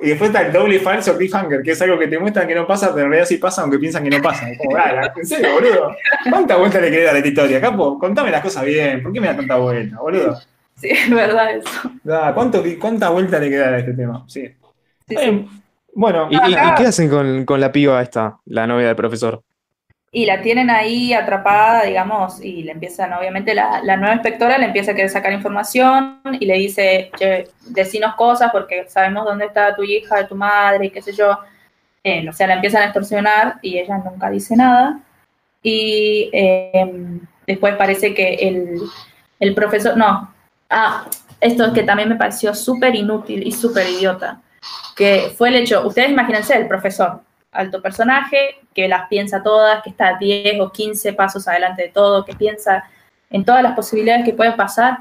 Y 0.00 0.08
después 0.08 0.30
está 0.30 0.42
el 0.42 0.52
doble 0.52 0.80
falso 0.80 1.16
cliffhanger, 1.16 1.62
que 1.62 1.70
es 1.70 1.82
algo 1.82 1.96
que 1.98 2.08
te 2.08 2.18
muestran 2.18 2.48
que 2.48 2.54
no 2.56 2.66
pasa, 2.66 2.88
pero 2.92 3.06
en 3.06 3.10
realidad 3.12 3.28
sí 3.28 3.36
pasa, 3.36 3.62
aunque 3.62 3.78
piensan 3.78 4.02
que 4.02 4.10
no 4.10 4.20
pasa. 4.20 4.50
Es 4.50 4.58
como, 4.58 4.76
dale, 4.76 5.12
en 5.16 5.24
serio, 5.26 5.52
boludo. 5.54 5.96
¿Cuánta 6.28 6.56
vuelta 6.56 6.80
le 6.80 6.90
querés 6.90 7.06
dar 7.06 7.14
a 7.14 7.18
esta 7.18 7.28
historia? 7.28 7.60
Capo, 7.60 7.96
contame 7.98 8.30
las 8.32 8.42
cosas 8.42 8.64
bien. 8.64 9.02
¿Por 9.04 9.12
qué 9.12 9.20
me 9.20 9.28
da 9.28 9.36
tanta 9.36 9.56
vuelta, 9.56 9.98
boludo? 10.00 10.40
Sí, 10.82 10.88
es 10.90 11.10
verdad 11.10 11.56
eso. 11.56 11.70
Da, 12.02 12.34
¿cuánto, 12.34 12.62
¿Cuánta 12.80 13.10
vuelta 13.10 13.38
le 13.38 13.48
queda 13.50 13.68
a 13.68 13.78
este 13.78 13.94
tema? 13.94 14.24
Sí. 14.28 14.46
Sí, 15.08 15.14
Eh, 15.14 15.46
sí. 15.48 15.48
bueno, 15.94 16.28
¿Y, 16.30 16.34
y- 16.36 16.50
y 16.50 16.54
Acá- 16.54 16.74
qué 16.74 16.86
hacen 16.86 17.08
con, 17.08 17.44
con 17.44 17.60
la 17.60 17.70
piba 17.72 18.02
esta, 18.02 18.38
la 18.46 18.66
novia 18.66 18.88
del 18.88 18.96
profesor? 18.96 19.42
Y 20.14 20.26
la 20.26 20.42
tienen 20.42 20.68
ahí 20.68 21.14
atrapada, 21.14 21.84
digamos, 21.84 22.42
y 22.44 22.64
le 22.64 22.72
empiezan, 22.72 23.14
obviamente, 23.14 23.54
la, 23.54 23.80
la 23.82 23.96
nueva 23.96 24.12
inspectora 24.14 24.58
le 24.58 24.66
empieza 24.66 24.92
a 24.92 24.94
querer 24.94 25.08
sacar 25.10 25.32
información 25.32 26.20
y 26.38 26.44
le 26.44 26.54
dice, 26.58 27.10
che, 27.16 27.48
decinos 27.68 28.14
cosas 28.16 28.50
porque 28.52 28.84
sabemos 28.88 29.24
dónde 29.24 29.46
está 29.46 29.74
tu 29.74 29.82
hija, 29.84 30.26
tu 30.28 30.34
madre, 30.36 30.86
y 30.86 30.90
qué 30.90 31.00
sé 31.00 31.12
yo. 31.14 31.38
Eh, 32.04 32.28
o 32.28 32.32
sea, 32.32 32.46
la 32.48 32.54
empiezan 32.54 32.82
a 32.82 32.86
extorsionar 32.86 33.58
y 33.62 33.78
ella 33.78 33.98
nunca 33.98 34.28
dice 34.30 34.54
nada. 34.56 35.00
Y 35.62 36.30
eh, 36.32 36.86
después 37.46 37.76
parece 37.76 38.14
que 38.14 38.34
el, 38.34 38.80
el 39.40 39.54
profesor, 39.54 39.96
no, 39.96 40.31
ah, 40.72 41.04
esto 41.40 41.66
es 41.66 41.72
que 41.72 41.82
también 41.82 42.08
me 42.08 42.16
pareció 42.16 42.54
súper 42.54 42.94
inútil 42.94 43.46
y 43.46 43.52
súper 43.52 43.88
idiota, 43.88 44.40
que 44.96 45.32
fue 45.36 45.48
el 45.50 45.56
hecho, 45.56 45.86
ustedes 45.86 46.10
imagínense, 46.10 46.56
el 46.56 46.66
profesor, 46.68 47.20
alto 47.52 47.82
personaje, 47.82 48.56
que 48.74 48.88
las 48.88 49.08
piensa 49.08 49.42
todas, 49.42 49.82
que 49.82 49.90
está 49.90 50.16
10 50.18 50.60
o 50.60 50.70
15 50.72 51.12
pasos 51.12 51.46
adelante 51.46 51.82
de 51.82 51.88
todo, 51.90 52.24
que 52.24 52.34
piensa 52.34 52.84
en 53.30 53.44
todas 53.44 53.62
las 53.62 53.74
posibilidades 53.74 54.24
que 54.24 54.32
pueden 54.32 54.56
pasar, 54.56 54.98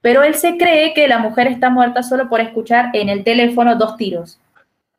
pero 0.00 0.22
él 0.22 0.34
se 0.34 0.56
cree 0.56 0.94
que 0.94 1.08
la 1.08 1.18
mujer 1.18 1.46
está 1.48 1.70
muerta 1.70 2.02
solo 2.02 2.28
por 2.28 2.40
escuchar 2.40 2.90
en 2.92 3.08
el 3.08 3.24
teléfono 3.24 3.76
dos 3.76 3.96
tiros. 3.96 4.38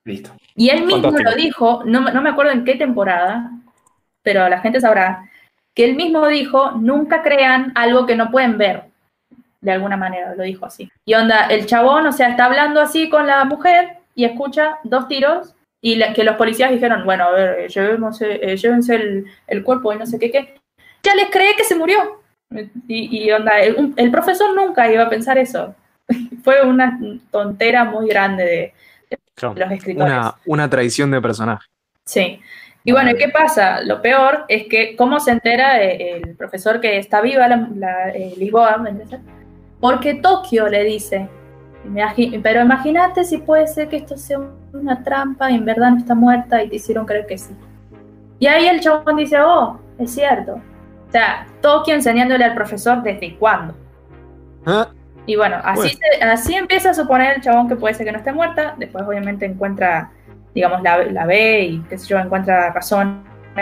listo. 0.06 0.32
Y 0.56 0.70
él 0.70 0.86
mismo 0.86 1.02
¿Cuántos 1.10 1.24
lo 1.24 1.36
dijo, 1.36 1.84
no, 1.86 2.02
me- 2.02 2.12
no 2.12 2.22
me 2.22 2.30
acuerdo 2.30 2.52
en 2.52 2.66
qué 2.66 2.76
temporada, 2.76 3.52
pero 4.24 4.50
la 4.50 4.60
gente 4.60 4.82
sabrá, 4.82 5.30
que 5.74 5.86
él 5.86 5.96
mismo 5.96 6.28
dijo, 6.28 6.72
nunca 6.72 7.22
crean 7.24 7.72
algo 7.76 8.06
que 8.06 8.16
no 8.16 8.30
pueden 8.30 8.58
ver, 8.58 8.89
de 9.62 9.72
alguna 9.72 9.98
manera, 9.98 10.36
lo 10.36 10.44
dijo 10.44 10.66
así. 10.66 10.90
Y 11.06 11.14
onda, 11.14 11.46
el 11.48 11.66
chabón, 11.66 12.08
o 12.08 12.12
sea, 12.12 12.30
está 12.30 12.46
hablando 12.46 12.82
así 12.82 13.10
con 13.10 13.28
la 13.28 13.44
mujer 13.46 13.98
y 14.16 14.26
escucha 14.26 14.78
dos 14.84 15.08
tiros 15.08 15.54
y 15.82 15.96
la- 15.96 16.14
que 16.14 16.24
los 16.24 16.36
policías 16.36 16.72
dijeron, 16.72 17.04
bueno, 17.06 17.26
a 17.26 17.32
ver, 17.32 17.60
eh, 17.60 17.70
llevemos, 17.70 18.22
eh, 18.22 18.56
llévense 18.58 18.96
el, 18.96 19.26
el 19.48 19.64
cuerpo 19.64 19.94
y 19.94 19.98
no 19.98 20.06
sé 20.06 20.20
qué, 20.20 20.32
qué. 20.32 20.56
Ya 21.04 21.16
les 21.16 21.30
cree 21.30 21.56
que 21.56 21.64
se 21.64 21.76
murió. 21.76 22.22
Y, 22.88 23.26
y 23.26 23.32
onda, 23.32 23.60
el, 23.60 23.94
el 23.96 24.12
profesor 24.12 24.56
nunca 24.56 24.92
iba 24.92 25.04
a 25.04 25.10
pensar 25.10 25.38
eso. 25.38 25.76
Fue 26.44 26.62
una 26.66 27.00
tontera 27.32 27.84
muy 27.86 28.08
grande 28.10 28.44
de, 28.44 28.74
Claro, 29.36 29.56
los 29.56 29.72
escritores. 29.72 30.12
Una, 30.12 30.36
una 30.46 30.70
traición 30.70 31.12
de 31.12 31.22
personaje. 31.22 31.66
Sí. 32.06 32.42
Y 32.84 32.92
bueno, 32.92 33.12
¿y 33.12 33.16
¿qué 33.16 33.30
pasa? 33.30 33.82
Lo 33.82 34.02
peor 34.02 34.46
es 34.48 34.68
que 34.68 34.96
cómo 34.96 35.20
se 35.20 35.32
entera 35.32 35.82
eh, 35.84 36.22
el 36.24 36.36
profesor 36.36 36.82
que 36.82 36.98
está 36.98 37.22
viva, 37.22 37.48
la, 37.48 37.70
la, 37.76 38.10
eh, 38.10 38.34
Lisboa, 38.38 38.82
ser? 39.10 39.20
Porque 39.80 40.16
Tokio 40.16 40.68
le 40.68 40.84
dice, 40.84 41.28
"Imagi- 41.88 42.40
pero 42.44 42.62
imagínate 42.62 43.24
si 43.24 43.38
puede 43.40 43.68
ser 43.68 43.88
que 43.90 43.98
esto 43.98 44.18
sea 44.18 44.40
una 44.74 45.04
trampa 45.04 45.50
y 45.52 45.56
en 45.56 45.66
verdad 45.66 45.92
no 45.92 45.98
está 45.98 46.16
muerta 46.16 46.62
y 46.64 46.70
te 46.70 46.76
hicieron 46.76 47.06
creer 47.06 47.26
que 47.26 47.38
sí. 47.38 47.54
Y 48.40 48.48
ahí 48.48 48.68
el 48.68 48.80
chabón 48.80 49.16
dice, 49.18 49.38
oh, 49.42 49.80
es 49.98 50.12
cierto. 50.12 50.54
O 51.08 51.12
sea, 51.12 51.46
Tokio 51.62 51.96
enseñándole 51.96 52.44
al 52.46 52.54
profesor 52.54 53.02
desde 53.04 53.36
cuándo. 53.36 53.74
Ah, 54.66 54.90
Y 55.26 55.36
bueno, 55.36 55.58
así, 55.64 55.90
se- 55.90 56.24
así 56.24 56.56
empieza 56.56 56.90
a 56.92 56.94
suponer 56.94 57.36
el 57.36 57.42
chabón 57.42 57.68
que 57.68 57.76
puede 57.76 57.94
ser 57.94 58.06
que 58.06 58.12
no 58.12 58.18
esté 58.20 58.32
muerta. 58.32 58.76
Después, 58.78 59.06
obviamente, 59.08 59.46
encuentra, 59.46 60.12
digamos, 60.56 60.82
la, 60.82 61.04
la 61.06 61.26
ve 61.26 61.62
y 61.66 61.80
qué 61.90 61.98
sé 61.98 62.08
yo, 62.08 62.18
encuentra 62.20 62.72
razones 62.72 63.16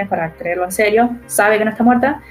para 0.09 0.31
creerlo 0.33 0.65
en 0.65 0.71
serio. 0.71 1.09
Sabe 1.25 1.57
que 1.57 1.65
no 1.65 1.71
está 1.71 1.83
muerta. 1.83 2.21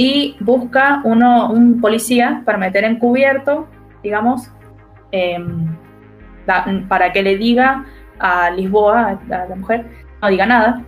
Y 0.00 0.36
busca 0.38 1.00
uno, 1.04 1.50
un 1.50 1.80
policía 1.80 2.42
para 2.44 2.56
meter 2.56 2.84
encubierto, 2.84 3.66
digamos, 4.02 4.48
em, 5.10 5.66
para 6.88 7.12
que 7.12 7.22
le 7.22 7.36
diga 7.36 7.84
a 8.20 8.48
Lisboa, 8.50 9.18
a 9.30 9.46
la 9.48 9.56
mujer, 9.56 9.86
no 10.22 10.28
diga 10.28 10.46
nada, 10.46 10.82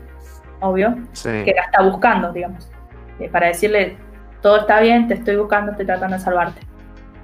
obvio, 0.61 0.97
sí. 1.13 1.29
que 1.45 1.53
la 1.55 1.63
está 1.63 1.83
buscando, 1.83 2.33
digamos, 2.33 2.71
eh, 3.19 3.29
para 3.29 3.49
decirle, 3.49 3.97
todo 4.43 4.61
está 4.61 4.81
bien, 4.81 5.09
te 5.09 5.15
estoy 5.15 5.37
buscando, 5.37 5.73
estoy 5.73 5.87
tratando 5.87 6.17
de 6.17 6.23
salvarte, 6.23 6.61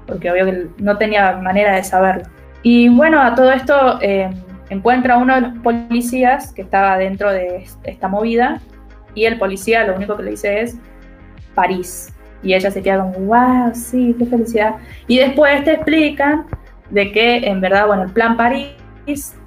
porque 0.07 0.31
obvio 0.31 0.45
que 0.47 0.67
no 0.79 0.99
tenía 0.99 1.37
manera 1.37 1.77
de 1.77 1.85
saberlo. 1.85 2.25
Y 2.63 2.89
bueno, 2.89 3.23
a 3.23 3.35
todo 3.37 3.53
esto, 3.53 3.99
eh, 4.03 4.29
encuentra 4.71 5.15
a 5.15 5.19
uno 5.19 5.37
de 5.37 5.41
los 5.43 5.53
policías 5.61 6.53
que 6.53 6.63
estaba 6.63 6.99
dentro 6.99 7.31
de 7.33 7.59
est- 7.59 7.79
esta 7.85 8.09
movida 8.09 8.59
y 9.15 9.25
el 9.25 9.39
policía 9.39 9.85
lo 9.87 9.95
único 9.95 10.17
que 10.17 10.25
le 10.25 10.33
dice 10.33 10.61
es 10.63 10.77
París. 11.57 12.13
Y 12.45 12.55
ella 12.55 12.71
se 12.71 12.81
queda 12.83 12.99
como, 13.03 13.19
wow, 13.27 13.75
sí, 13.75 14.15
qué 14.17 14.27
felicidad. 14.27 14.77
Y 15.09 15.19
después 15.19 15.65
te 15.65 15.73
explican 15.73 16.47
de 16.91 17.11
que 17.11 17.39
en 17.39 17.61
verdad, 17.61 17.89
bueno, 17.89 18.05
el 18.05 18.11
plan 18.13 18.37
París 18.37 18.69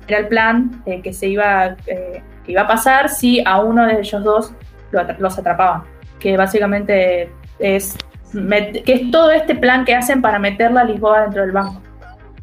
era 0.07 0.17
el 0.17 0.27
plan 0.27 0.81
eh, 0.85 1.01
que 1.01 1.13
se 1.13 1.27
iba, 1.27 1.77
eh, 1.87 2.21
que 2.43 2.51
iba 2.51 2.63
a 2.63 2.67
pasar 2.67 3.07
si 3.07 3.41
a 3.45 3.61
uno 3.61 3.85
de 3.85 3.99
ellos 3.99 4.21
dos 4.23 4.53
lo 4.91 4.99
atra- 4.99 5.17
los 5.19 5.37
atrapaban. 5.39 5.83
Que 6.19 6.35
básicamente 6.35 7.31
es, 7.59 7.95
que 8.33 8.83
es 8.93 9.11
todo 9.11 9.31
este 9.31 9.55
plan 9.55 9.85
que 9.85 9.95
hacen 9.95 10.21
para 10.21 10.39
meterla 10.39 10.81
a 10.81 10.83
Lisboa 10.83 11.21
dentro 11.21 11.43
del 11.43 11.51
banco. 11.51 11.81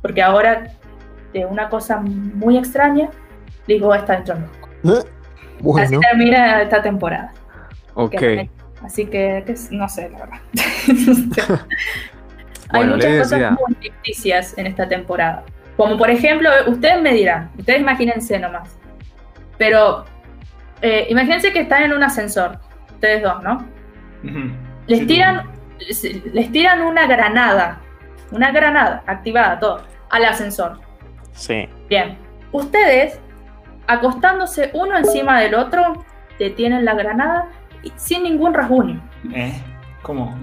Porque 0.00 0.22
ahora, 0.22 0.68
de 1.34 1.44
una 1.44 1.68
cosa 1.68 1.98
muy 1.98 2.56
extraña, 2.56 3.10
Lisboa 3.66 3.98
está 3.98 4.14
dentro 4.14 4.34
del 4.36 4.44
banco. 4.44 4.68
Así 4.94 5.08
Bueno, 5.60 6.00
termina 6.00 6.62
esta 6.62 6.80
temporada. 6.80 7.32
ok. 7.94 8.10
Que- 8.16 8.50
Así 8.82 9.06
que, 9.06 9.44
no 9.70 9.88
sé, 9.88 10.10
la 10.10 10.18
verdad. 10.18 10.38
No 11.06 11.14
sé. 11.14 11.42
Hay 12.70 12.80
Bueno, 12.80 12.94
muchas 12.96 13.12
cosas 13.18 13.30
decía- 13.30 13.50
muy 13.50 13.74
ficticias 13.76 14.58
en 14.58 14.66
esta 14.66 14.88
temporada. 14.88 15.44
Como 15.76 15.96
por 15.96 16.10
ejemplo, 16.10 16.50
ustedes 16.66 17.00
me 17.00 17.12
dirán, 17.12 17.50
ustedes 17.58 17.80
imagínense 17.80 18.38
nomás. 18.40 18.76
Pero 19.56 20.04
eh, 20.82 21.06
imagínense 21.10 21.52
que 21.52 21.60
están 21.60 21.84
en 21.84 21.92
un 21.92 22.02
ascensor, 22.02 22.58
ustedes 22.92 23.22
dos, 23.22 23.40
¿no? 23.42 23.64
Les 24.88 25.00
Sí, 25.00 25.06
tiran, 25.06 25.48
les 26.32 26.50
tiran 26.50 26.82
una 26.82 27.06
granada, 27.06 27.78
una 28.32 28.50
granada 28.50 29.04
activada, 29.06 29.60
todo, 29.60 29.82
al 30.10 30.24
ascensor. 30.24 30.80
Sí. 31.32 31.68
Bien, 31.88 32.18
ustedes, 32.52 33.20
acostándose 33.86 34.70
uno 34.74 34.96
encima 34.98 35.40
del 35.40 35.54
otro, 35.54 36.04
detienen 36.38 36.84
la 36.84 36.94
granada 36.94 37.48
sin 37.96 38.22
ningún 38.24 38.54
rasguño. 38.54 39.00
¿Eh? 39.34 39.52
¿Cómo? 40.02 40.36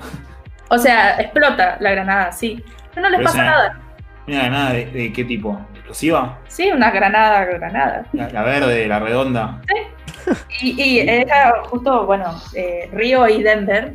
O 0.69 0.77
sea, 0.77 1.19
explota 1.19 1.77
la 1.79 1.91
granada, 1.91 2.31
sí. 2.31 2.63
Pero 2.93 3.03
no 3.03 3.09
les 3.09 3.17
Pero 3.19 3.29
pasa 3.31 3.43
nada. 3.43 3.79
Mira, 4.25 4.49
nada 4.49 4.73
de, 4.73 4.85
de 4.87 5.11
qué 5.13 5.23
tipo. 5.25 5.59
¿Explosiva? 5.73 6.39
Sí, 6.47 6.71
una 6.71 6.91
granada, 6.91 7.43
granada. 7.45 8.05
La, 8.13 8.29
la 8.29 8.41
verde, 8.43 8.87
la 8.87 8.99
redonda. 8.99 9.61
Y, 10.61 10.81
y 10.81 10.99
era 10.99 11.53
justo, 11.65 12.05
bueno, 12.05 12.33
eh, 12.55 12.89
Río 12.93 13.27
y 13.27 13.43
Denver 13.43 13.93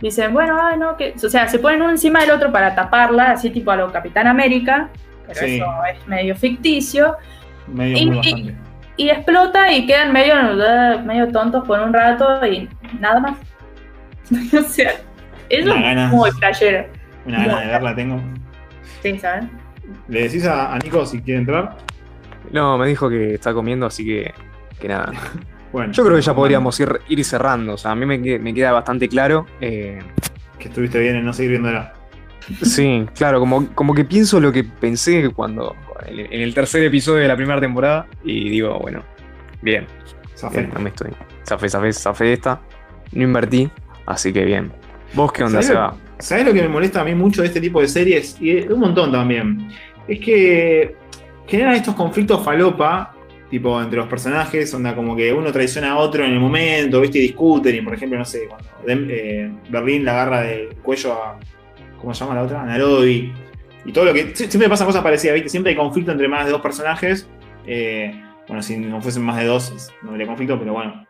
dicen, 0.00 0.32
bueno, 0.32 0.58
ay, 0.62 0.78
no, 0.78 0.96
que. 0.96 1.14
O 1.22 1.28
sea, 1.28 1.48
se 1.48 1.58
ponen 1.58 1.82
uno 1.82 1.90
encima 1.90 2.20
del 2.20 2.30
otro 2.30 2.52
para 2.52 2.74
taparla, 2.74 3.32
así 3.32 3.50
tipo 3.50 3.70
a 3.72 3.76
lo 3.76 3.90
Capitán 3.90 4.26
América. 4.28 4.88
Pero 5.26 5.40
Sí. 5.40 5.56
eso 5.56 5.66
es 5.92 6.06
medio 6.06 6.36
ficticio. 6.36 7.16
Medio 7.66 7.96
Y- 7.98 8.06
muy 8.06 8.14
y- 8.14 8.18
bastante. 8.32 8.56
Y 8.96 9.10
explota 9.10 9.70
y 9.72 9.86
quedan 9.86 10.12
medio, 10.12 10.34
medio 11.04 11.28
tontos 11.30 11.66
por 11.66 11.80
un 11.80 11.92
rato 11.92 12.44
y 12.46 12.68
nada 12.98 13.20
más. 13.20 13.36
o 14.54 14.62
sea, 14.68 14.92
eso 15.48 15.70
Una 15.72 15.80
gana. 15.82 16.04
es 16.06 16.12
muy 16.12 16.30
playero. 16.38 16.86
Una 17.26 17.38
gana 17.46 17.60
de 17.60 17.66
verla 17.66 17.94
tengo. 17.94 18.20
Sí, 19.02 19.18
¿saben? 19.18 19.50
¿Le 20.08 20.22
decís 20.22 20.46
a, 20.46 20.74
a 20.74 20.78
Nico 20.78 21.04
si 21.04 21.20
quiere 21.20 21.40
entrar? 21.40 21.76
No, 22.52 22.78
me 22.78 22.86
dijo 22.88 23.08
que 23.08 23.34
está 23.34 23.52
comiendo, 23.52 23.86
así 23.86 24.04
que, 24.04 24.32
que 24.80 24.88
nada. 24.88 25.12
Bueno. 25.72 25.92
Yo 25.92 26.04
creo 26.04 26.16
que 26.16 26.22
ya 26.22 26.32
podríamos 26.32 26.78
ir, 26.80 27.00
ir 27.08 27.22
cerrando. 27.22 27.74
O 27.74 27.76
sea, 27.76 27.90
a 27.90 27.94
mí 27.94 28.06
me, 28.06 28.16
me 28.38 28.54
queda 28.54 28.72
bastante 28.72 29.08
claro. 29.08 29.44
eh, 29.60 29.98
Que 30.58 30.68
estuviste 30.68 30.98
bien 31.00 31.16
en 31.16 31.24
no 31.26 31.34
seguir 31.34 31.50
viéndola. 31.50 31.92
Sí, 32.62 33.06
claro, 33.14 33.40
como, 33.40 33.66
como 33.74 33.94
que 33.94 34.04
pienso 34.04 34.40
lo 34.40 34.52
que 34.52 34.64
pensé 34.64 35.30
cuando 35.30 35.74
en, 36.06 36.40
el 36.42 36.54
tercer 36.54 36.82
episodio 36.84 37.22
de 37.22 37.28
la 37.28 37.36
primera 37.36 37.60
temporada. 37.60 38.06
Y 38.24 38.48
digo, 38.50 38.78
bueno, 38.80 39.02
bien, 39.62 39.86
Zafé. 40.36 40.60
bien, 40.60 40.70
no 40.74 40.80
me 40.80 40.90
estoy. 40.90 41.10
Zafé, 41.46 41.68
zafé, 41.68 41.92
zafé 41.92 42.32
esta. 42.32 42.60
No 43.12 43.22
invertí, 43.22 43.70
así 44.06 44.32
que 44.32 44.44
bien. 44.44 44.72
¿Vos 45.14 45.32
qué 45.32 45.44
onda, 45.44 45.62
¿Sabés 45.62 45.66
Seba? 45.68 45.88
lo- 45.98 46.06
¿Sabés 46.22 46.46
lo 46.46 46.52
que 46.54 46.62
me 46.62 46.68
molesta 46.68 47.02
a 47.02 47.04
mí 47.04 47.14
mucho 47.14 47.42
de 47.42 47.48
este 47.48 47.60
tipo 47.60 47.80
de 47.80 47.88
series? 47.88 48.36
Y 48.40 48.52
de 48.54 48.72
un 48.72 48.80
montón 48.80 49.12
también. 49.12 49.68
Es 50.08 50.18
que 50.20 50.96
generan 51.46 51.74
estos 51.74 51.94
conflictos 51.94 52.42
falopa, 52.44 53.14
tipo 53.50 53.80
entre 53.80 53.98
los 53.98 54.08
personajes, 54.08 54.72
onda 54.74 54.94
como 54.94 55.14
que 55.14 55.32
uno 55.32 55.52
traiciona 55.52 55.92
a 55.92 55.96
otro 55.98 56.24
en 56.24 56.32
el 56.32 56.40
momento, 56.40 57.00
¿viste? 57.00 57.18
Y 57.18 57.22
discuten. 57.22 57.76
Y 57.76 57.80
por 57.82 57.94
ejemplo, 57.94 58.18
no 58.18 58.24
sé, 58.24 58.48
cuando 58.48 58.66
eh, 59.12 59.50
Berlín 59.68 60.04
la 60.04 60.12
agarra 60.12 60.40
del 60.42 60.68
cuello 60.82 61.12
a. 61.12 61.38
¿Cómo 62.00 62.14
se 62.14 62.20
llama 62.24 62.34
la 62.36 62.42
otra? 62.42 62.64
Nairobi. 62.64 63.32
Y 63.84 63.92
todo 63.92 64.04
lo 64.06 64.12
que. 64.14 64.34
sie- 64.34 64.48
Siempre 64.48 64.68
pasan 64.68 64.86
cosas 64.86 65.02
parecidas, 65.02 65.34
¿viste? 65.34 65.48
Siempre 65.50 65.70
hay 65.70 65.76
conflicto 65.76 66.12
entre 66.12 66.28
más 66.28 66.44
de 66.46 66.52
dos 66.52 66.60
personajes. 66.60 67.28
Eh, 67.66 68.22
bueno, 68.46 68.62
si 68.62 68.76
no 68.76 69.00
fuesen 69.00 69.22
más 69.24 69.36
de 69.38 69.44
dos, 69.44 69.92
no 70.02 70.10
habría 70.10 70.26
conflicto, 70.26 70.58
pero 70.58 70.72
bueno. 70.72 71.06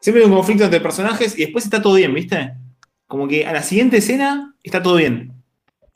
Siempre 0.00 0.22
hay 0.22 0.28
un 0.28 0.34
conflicto 0.36 0.64
entre 0.64 0.80
personajes 0.80 1.38
y 1.38 1.42
después 1.44 1.64
está 1.64 1.80
todo 1.82 1.94
bien, 1.94 2.12
¿viste? 2.14 2.52
Como 3.06 3.28
que 3.28 3.46
a 3.46 3.52
la 3.52 3.62
siguiente 3.62 3.98
escena 3.98 4.54
está 4.62 4.82
todo 4.82 4.96
bien. 4.96 5.32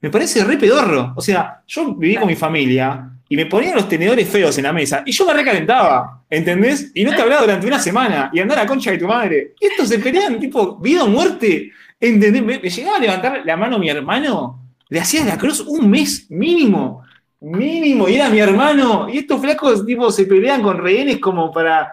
Me 0.01 0.11
parece 0.11 0.45
re 0.45 0.57
pedorro. 0.59 1.15
O 1.17 1.21
sea, 1.23 1.63
yo 1.67 1.95
viví 1.95 2.17
con 2.17 2.27
mi 2.29 2.35
familia 2.37 3.11
y 3.29 3.37
me 3.37 3.47
ponían 3.47 3.75
los 3.75 3.89
tenedores 3.89 4.29
feos 4.29 4.57
en 4.59 4.65
la 4.65 4.73
mesa 4.75 5.03
y 5.07 5.13
yo 5.13 5.25
me 5.27 5.33
recalentaba, 5.33 6.23
¿entendés? 6.29 6.93
Y 6.95 7.05
no 7.05 7.15
te 7.17 7.23
hablaba 7.23 7.43
durante 7.43 7.67
una 7.67 7.79
semana 7.79 8.31
y 8.33 8.41
andá 8.41 8.55
a 8.55 8.65
la 8.65 8.67
concha 8.67 8.91
de 8.91 8.99
tu 8.99 9.07
madre. 9.07 9.55
Y 9.59 9.67
estos 9.67 9.89
se 9.89 9.99
pelean 9.99 10.39
tipo 10.39 10.77
vida 10.79 11.05
o 11.05 11.09
muerte, 11.09 11.71
¿entendés? 12.01 12.43
Me, 12.43 12.59
me 12.59 12.71
llegaba 12.71 12.97
a 12.97 13.01
levantar 13.01 13.43
la 13.45 13.57
mano 13.57 13.79
mi 13.79 13.89
hermano, 13.89 14.61
le 14.89 15.01
hacía 15.01 15.25
la 15.25 15.39
cruz 15.39 15.61
un 15.61 15.91
mes 15.91 16.27
mínimo, 16.31 17.03
mínimo, 17.41 18.09
y 18.09 18.17
era 18.17 18.29
mi 18.29 18.39
hermano. 18.39 19.09
Y 19.09 19.19
estos 19.19 19.41
flacos 19.41 19.85
tipo 19.85 20.11
se 20.11 20.25
pelean 20.27 20.63
con 20.63 20.79
rehenes 20.79 21.19
como 21.19 21.51
para 21.53 21.93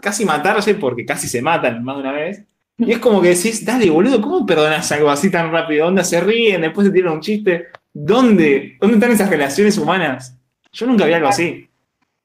casi 0.00 0.24
matarse 0.24 0.74
porque 0.74 1.04
casi 1.04 1.28
se 1.28 1.42
matan 1.42 1.82
más 1.82 1.96
de 1.96 2.02
una 2.02 2.12
vez. 2.12 2.42
Y 2.78 2.92
es 2.92 2.98
como 2.98 3.22
que 3.22 3.30
decís, 3.30 3.64
dale, 3.64 3.88
boludo, 3.88 4.20
¿cómo 4.20 4.44
perdonás 4.44 4.92
algo 4.92 5.08
así 5.08 5.30
tan 5.30 5.50
rápido? 5.50 5.86
¿Dónde 5.86 6.04
se 6.04 6.20
ríen? 6.20 6.60
Después 6.60 6.86
se 6.86 6.92
tiran 6.92 7.14
un 7.14 7.20
chiste. 7.20 7.68
¿Dónde? 7.92 8.76
¿Dónde 8.78 8.96
están 8.96 9.12
esas 9.12 9.30
relaciones 9.30 9.78
humanas? 9.78 10.36
Yo 10.72 10.86
nunca 10.86 11.06
vi 11.06 11.14
algo 11.14 11.28
así. 11.28 11.68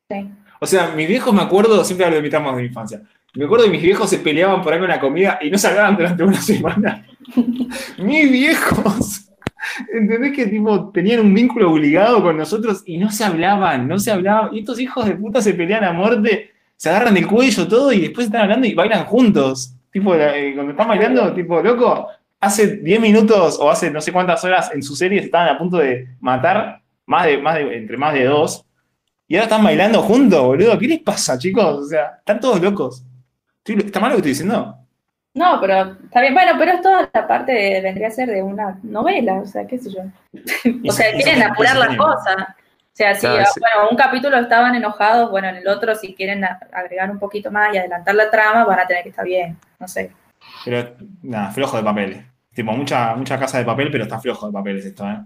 Sí. 0.09 0.27
O 0.59 0.65
sea, 0.65 0.89
mis 0.89 1.07
viejos 1.07 1.33
me 1.33 1.41
acuerdo, 1.41 1.83
siempre 1.85 2.05
hablo 2.05 2.17
de 2.17 2.21
mis 2.21 2.31
traumas 2.31 2.55
de 2.55 2.61
mi 2.61 2.67
infancia. 2.67 3.01
Me 3.33 3.45
acuerdo 3.45 3.65
que 3.65 3.71
mis 3.71 3.81
viejos 3.81 4.09
se 4.09 4.19
peleaban 4.19 4.61
por 4.61 4.73
en 4.73 4.87
la 4.87 4.99
comida 4.99 5.39
y 5.41 5.49
no 5.49 5.57
se 5.57 5.67
hablaban 5.67 5.95
durante 5.95 6.23
una 6.23 6.41
semana. 6.41 7.05
mis 7.97 8.31
viejos. 8.31 9.29
¿Entendés 9.93 10.33
que 10.33 10.47
tipo 10.47 10.89
tenían 10.91 11.21
un 11.21 11.33
vínculo 11.33 11.71
obligado 11.71 12.21
con 12.21 12.35
nosotros 12.35 12.83
y 12.85 12.97
no 12.97 13.09
se 13.09 13.23
hablaban, 13.23 13.87
no 13.87 13.99
se 13.99 14.11
hablaban? 14.11 14.53
Y 14.53 14.59
estos 14.59 14.79
hijos 14.79 15.05
de 15.05 15.15
puta 15.15 15.41
se 15.41 15.53
pelean 15.53 15.83
a 15.83 15.93
muerte, 15.93 16.51
se 16.75 16.89
agarran 16.89 17.13
del 17.13 17.27
cuello 17.27 17.67
todo 17.67 17.93
y 17.93 18.01
después 18.01 18.25
están 18.25 18.41
hablando 18.41 18.67
y 18.67 18.73
bailan 18.73 19.05
juntos. 19.05 19.75
Tipo, 19.91 20.15
eh, 20.15 20.51
cuando 20.53 20.71
están 20.71 20.87
bailando, 20.89 21.33
tipo, 21.33 21.61
loco, 21.61 22.07
hace 22.39 22.77
10 22.77 22.99
minutos 22.99 23.57
o 23.59 23.69
hace 23.69 23.91
no 23.91 24.01
sé 24.01 24.11
cuántas 24.11 24.43
horas 24.43 24.71
en 24.73 24.83
su 24.83 24.95
serie 24.95 25.21
estaban 25.21 25.55
a 25.55 25.57
punto 25.57 25.77
de 25.77 26.15
matar 26.19 26.81
más 27.05 27.25
de, 27.25 27.37
más 27.37 27.55
de, 27.55 27.77
entre 27.77 27.95
más 27.97 28.13
de 28.13 28.25
dos. 28.25 28.65
Y 29.27 29.35
ahora 29.35 29.45
están 29.45 29.63
bailando 29.63 30.01
juntos, 30.01 30.41
boludo. 30.41 30.77
¿Qué 30.77 30.87
les 30.87 30.99
pasa, 30.99 31.37
chicos? 31.37 31.63
O 31.63 31.85
sea, 31.85 32.15
están 32.19 32.39
todos 32.39 32.61
locos. 32.61 33.05
¿Está 33.65 33.99
mal 33.99 34.09
lo 34.09 34.15
que 34.15 34.19
estoy 34.19 34.31
diciendo? 34.31 34.77
No, 35.33 35.59
pero 35.61 35.97
está 36.03 36.21
bien. 36.21 36.33
Bueno, 36.33 36.53
pero 36.57 36.71
es 36.73 36.81
toda 36.81 37.09
la 37.13 37.27
parte 37.27 37.51
de- 37.53 37.81
vendría 37.81 38.07
a 38.07 38.11
ser 38.11 38.29
de 38.29 38.43
una 38.43 38.77
novela, 38.83 39.35
o 39.35 39.45
sea, 39.45 39.65
qué 39.65 39.77
sé 39.77 39.89
yo. 39.91 40.01
o 40.89 40.91
sea, 40.91 41.13
quieren 41.13 41.43
apurar 41.43 41.77
las 41.77 41.95
cosas. 41.95 42.35
O 42.37 42.93
sea, 42.93 43.15
si 43.15 43.21
Claro, 43.21 43.45
sí. 43.53 43.59
bueno, 43.61 43.89
un 43.91 43.95
capítulo 43.97 44.37
estaban 44.37 44.75
enojados, 44.75 45.31
bueno, 45.31 45.47
en 45.47 45.55
el 45.57 45.67
otro, 45.69 45.95
si 45.95 46.13
quieren 46.13 46.43
agregar 46.73 47.09
un 47.09 47.19
poquito 47.19 47.49
más 47.49 47.73
y 47.73 47.77
adelantar 47.77 48.13
la 48.15 48.29
trama, 48.29 48.65
van 48.65 48.79
a 48.81 48.85
tener 48.85 49.03
que 49.03 49.09
estar 49.09 49.23
bien. 49.23 49.57
No 49.79 49.87
sé. 49.87 50.11
Pero, 50.65 50.95
nada, 51.21 51.51
flojo 51.51 51.77
de 51.77 51.83
papeles. 51.83 52.25
Tipo, 52.53 52.73
mucha, 52.73 53.15
mucha 53.15 53.39
casa 53.39 53.59
de 53.59 53.63
papel, 53.65 53.89
pero 53.89 54.03
está 54.03 54.19
flojo 54.19 54.47
de 54.47 54.53
papeles 54.53 54.85
esto, 54.85 55.07
¿eh? 55.09 55.19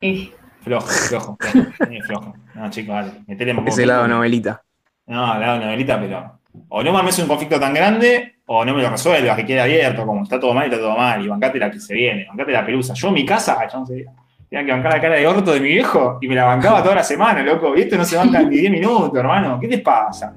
Y- 0.00 0.32
Flojo, 0.62 0.86
flojo, 0.86 1.36
flojo. 1.40 1.68
Sí, 1.88 2.00
flojo. 2.02 2.34
No, 2.54 2.70
chicos, 2.70 2.94
dale. 2.94 3.12
Metele 3.26 3.50
un 3.52 3.56
poco. 3.58 3.68
Ese 3.70 3.86
lado 3.86 4.06
novelita. 4.06 4.62
No, 5.06 5.36
lado 5.38 5.58
de 5.58 5.64
novelita, 5.64 5.98
pero. 5.98 6.39
O 6.68 6.82
no 6.82 6.92
me 6.92 6.98
armes 6.98 7.18
un 7.18 7.28
conflicto 7.28 7.58
tan 7.58 7.74
grande, 7.74 8.36
o 8.46 8.64
no 8.64 8.74
me 8.74 8.82
lo 8.82 8.90
resuelvas, 8.90 9.36
que 9.36 9.46
quede 9.46 9.60
abierto, 9.60 10.04
como 10.04 10.22
está 10.22 10.38
todo 10.38 10.54
mal, 10.54 10.64
está 10.64 10.78
todo 10.78 10.96
mal, 10.96 11.24
y 11.24 11.28
bancate 11.28 11.58
la 11.58 11.70
que 11.70 11.80
se 11.80 11.94
viene, 11.94 12.26
bancate 12.28 12.52
la 12.52 12.64
pelusa. 12.64 12.94
Yo 12.94 13.08
en 13.08 13.14
mi 13.14 13.24
casa, 13.24 13.58
yo 13.72 13.80
no 13.80 13.86
sé, 13.86 14.06
tenía 14.48 14.66
que 14.66 14.72
bancar 14.72 14.92
la 14.94 15.00
cara 15.00 15.14
de 15.16 15.26
orto 15.26 15.52
de 15.52 15.60
mi 15.60 15.68
viejo, 15.68 16.18
y 16.20 16.28
me 16.28 16.34
la 16.34 16.44
bancaba 16.44 16.82
toda 16.82 16.96
la 16.96 17.04
semana, 17.04 17.42
loco. 17.42 17.76
Y 17.76 17.82
esto 17.82 17.96
no 17.96 18.04
se 18.04 18.16
banca 18.16 18.42
ni 18.42 18.58
10 18.58 18.72
minutos, 18.72 19.18
hermano. 19.18 19.58
¿Qué 19.60 19.68
te 19.68 19.78
pasa? 19.78 20.34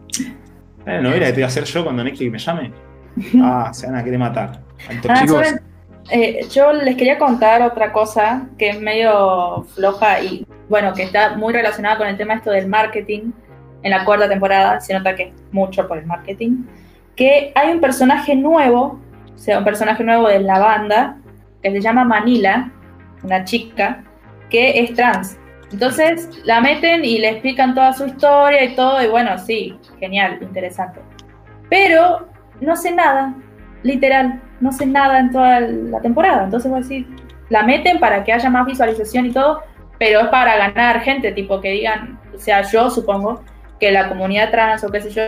¿La 0.85 1.01
novela 1.01 1.25
que 1.27 1.31
te 1.31 1.37
voy 1.37 1.43
a 1.43 1.47
hacer 1.47 1.63
yo 1.63 1.83
cuando 1.83 2.03
Netflix 2.03 2.31
me 2.31 2.37
llame? 2.37 2.71
Ah, 3.41 3.69
se 3.73 3.87
van 3.87 3.95
a 3.95 4.03
querer 4.03 4.19
matar. 4.19 4.59
Alto 4.89 5.07
Ah. 5.09 5.59
Eh, 6.11 6.45
yo 6.51 6.73
les 6.73 6.95
quería 6.97 7.17
contar 7.17 7.61
otra 7.61 7.93
cosa 7.93 8.47
que 8.57 8.69
es 8.69 8.81
medio 8.81 9.65
floja 9.73 10.21
y 10.21 10.45
bueno, 10.67 10.93
que 10.93 11.03
está 11.03 11.37
muy 11.37 11.53
relacionada 11.53 11.97
con 11.97 12.07
el 12.07 12.17
tema 12.17 12.35
esto 12.35 12.51
del 12.51 12.67
marketing. 12.67 13.31
En 13.83 13.91
la 13.91 14.05
cuarta 14.05 14.27
temporada 14.27 14.79
se 14.79 14.93
nota 14.93 15.15
que 15.15 15.23
es 15.23 15.33
mucho 15.51 15.87
por 15.87 15.97
el 15.97 16.05
marketing. 16.05 16.63
Que 17.15 17.51
hay 17.55 17.71
un 17.71 17.79
personaje 17.79 18.35
nuevo, 18.35 18.99
o 19.33 19.37
sea, 19.37 19.59
un 19.59 19.63
personaje 19.63 20.03
nuevo 20.03 20.27
de 20.27 20.39
la 20.39 20.59
banda, 20.59 21.17
que 21.61 21.71
se 21.71 21.81
llama 21.81 22.03
Manila, 22.03 22.71
una 23.23 23.43
chica, 23.43 24.03
que 24.49 24.79
es 24.79 24.93
trans. 24.93 25.37
Entonces 25.71 26.29
la 26.43 26.61
meten 26.61 27.03
y 27.03 27.17
le 27.19 27.29
explican 27.29 27.73
toda 27.73 27.93
su 27.93 28.05
historia 28.05 28.63
y 28.63 28.75
todo, 28.75 29.01
y 29.03 29.07
bueno, 29.07 29.37
sí, 29.37 29.77
genial, 29.99 30.37
interesante. 30.41 30.99
Pero 31.69 32.27
no 32.61 32.75
sé 32.75 32.91
nada, 32.91 33.33
literal, 33.81 34.39
no 34.59 34.71
sé 34.71 34.85
nada 34.85 35.19
en 35.19 35.31
toda 35.31 35.59
la 35.61 35.99
temporada. 36.01 36.43
Entonces 36.43 36.69
voy 36.69 36.79
a 36.79 36.83
decir, 36.83 37.07
la 37.49 37.63
meten 37.63 37.99
para 37.99 38.23
que 38.23 38.31
haya 38.31 38.49
más 38.49 38.65
visualización 38.65 39.25
y 39.25 39.31
todo, 39.31 39.61
pero 39.97 40.21
es 40.21 40.27
para 40.27 40.57
ganar 40.57 41.01
gente, 41.01 41.31
tipo 41.31 41.59
que 41.59 41.71
digan, 41.71 42.19
o 42.33 42.37
sea, 42.37 42.61
yo 42.61 42.89
supongo 42.89 43.41
que 43.83 43.91
la 43.91 44.07
comunidad 44.07 44.49
trans 44.49 44.81
o 44.85 44.89
qué 44.89 45.01
sé 45.01 45.09
yo, 45.09 45.21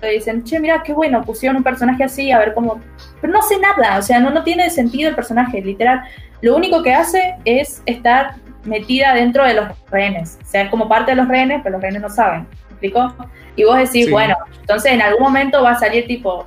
te 0.00 0.10
dicen, 0.10 0.44
che, 0.44 0.60
mira, 0.60 0.80
qué 0.84 0.92
bueno, 0.92 1.24
pusieron 1.24 1.56
un 1.56 1.64
personaje 1.64 2.04
así, 2.04 2.30
a 2.30 2.38
ver 2.38 2.54
cómo... 2.54 2.80
Pero 3.20 3.32
no 3.32 3.42
sé 3.42 3.58
nada, 3.58 3.98
o 3.98 4.02
sea, 4.02 4.20
no, 4.20 4.30
no 4.30 4.44
tiene 4.44 4.70
sentido 4.70 5.08
el 5.08 5.16
personaje, 5.16 5.60
literal. 5.60 6.02
Lo 6.40 6.54
único 6.54 6.84
que 6.84 6.94
hace 6.94 7.34
es 7.44 7.82
estar 7.84 8.36
metida 8.62 9.12
dentro 9.12 9.44
de 9.44 9.54
los 9.54 9.66
rehenes. 9.90 10.38
O 10.40 10.46
sea, 10.46 10.62
es 10.62 10.70
como 10.70 10.88
parte 10.88 11.10
de 11.10 11.16
los 11.16 11.26
rehenes, 11.26 11.62
pero 11.64 11.72
los 11.72 11.82
rehenes 11.82 12.00
no 12.00 12.08
saben. 12.08 12.42
¿Me 12.42 12.70
explico? 12.70 13.12
Y 13.56 13.64
vos 13.64 13.76
decís, 13.76 14.04
Sí. 14.04 14.12
bueno, 14.12 14.36
entonces 14.60 14.92
en 14.92 15.02
algún 15.02 15.24
momento 15.24 15.64
va 15.64 15.72
a 15.72 15.78
salir 15.80 16.06
tipo, 16.06 16.46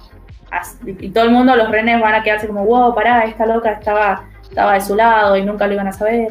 y 0.86 1.10
todo 1.10 1.26
el 1.26 1.32
mundo, 1.32 1.58
los 1.58 1.70
rehenes 1.70 2.00
van 2.00 2.16
a 2.16 2.24
quedarse 2.24 2.48
como, 2.48 2.64
wow, 2.64 2.96
pará, 2.96 3.26
esta 3.26 3.46
loca 3.46 3.72
estaba, 3.72 4.24
estaba 4.44 4.76
de 4.76 4.82
su 4.82 4.96
lado 4.96 5.36
y 5.36 5.44
nunca 5.44 5.68
lo 5.68 5.74
iban 5.74 5.88
a 5.90 5.92
saber. 5.92 6.30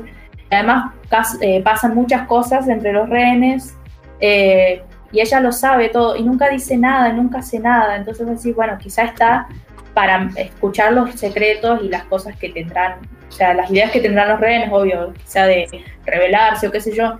Además 0.51 0.95
eh, 1.43 1.61
pasan 1.62 1.95
muchas 1.95 2.27
cosas 2.27 2.67
entre 2.69 2.95
los 2.95 3.11
rehenes 3.11 3.77
eh, 4.21 4.83
y 5.12 5.21
ella 5.21 5.40
lo 5.40 5.53
sabe 5.53 5.88
todo 5.88 6.16
y 6.16 6.23
nunca 6.23 6.49
dice 6.49 6.77
nada, 6.77 7.12
nunca 7.12 7.38
hace 7.38 7.59
nada. 7.59 7.97
Entonces 7.97 8.27
vos 8.27 8.42
decís, 8.42 8.55
bueno, 8.57 8.77
quizá 8.79 9.03
está 9.05 9.49
para 9.94 10.29
escuchar 10.37 10.92
los 10.92 11.12
secretos 11.14 11.81
y 11.83 11.88
las 11.88 12.05
cosas 12.05 12.37
que 12.37 12.51
tendrán, 12.51 12.94
o 13.29 13.33
sea, 13.33 13.55
las 13.55 13.71
ideas 13.71 13.90
que 13.90 14.01
tendrán 14.01 14.29
los 14.29 14.40
rehenes, 14.40 14.68
obvio, 14.73 15.12
quizá 15.14 15.47
de 15.47 15.66
rebelarse 16.07 16.68
o 16.68 16.71
qué 16.71 16.81
sé 16.81 16.94
yo, 16.94 17.18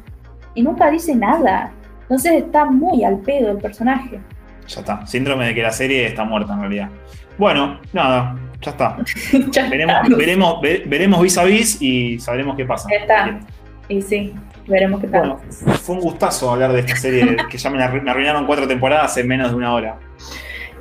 y 0.55 0.63
nunca 0.63 0.91
dice 0.91 1.15
nada. 1.15 1.73
Entonces 2.03 2.33
está 2.45 2.65
muy 2.65 3.05
al 3.05 3.19
pedo 3.19 3.51
el 3.51 3.59
personaje. 3.59 4.19
Ya 4.67 4.81
está. 4.81 5.07
Síndrome 5.07 5.47
de 5.47 5.55
que 5.55 5.63
la 5.63 5.71
serie 5.73 6.07
está 6.07 6.25
muerta 6.25 6.53
en 6.55 6.61
realidad. 6.61 6.89
Bueno, 7.37 7.81
nada, 7.93 8.37
ya 8.61 8.71
está. 8.71 8.97
Ya 9.51 9.69
Veremos, 9.69 9.97
está. 10.05 10.17
veremos, 10.17 10.61
ve- 10.61 10.83
veremos 10.87 11.21
vis 11.23 11.39
a 11.39 11.45
vis 11.45 11.83
y 11.83 12.19
sabremos 12.19 12.57
qué 12.57 12.65
pasa. 12.65 12.89
Ya 12.91 12.97
está. 12.99 13.41
Y 13.89 14.03
sí, 14.03 14.35
veremos 14.67 15.01
qué 15.01 15.09
tal. 15.09 15.21
Bueno, 15.21 15.41
fue 15.83 15.95
un 15.95 16.01
gustazo 16.03 16.51
hablar 16.51 16.73
de 16.73 16.81
esta 16.81 16.97
serie 16.97 17.37
que 17.51 17.57
ya 17.59 17.71
me, 17.71 17.79
la 17.79 17.91
arru- 17.91 18.03
me 18.03 18.11
arruinaron 18.11 18.47
cuatro 18.47 18.69
temporadas 18.69 19.17
en 19.17 19.27
menos 19.29 19.51
de 19.51 19.57
una 19.57 19.73
hora. 19.75 19.99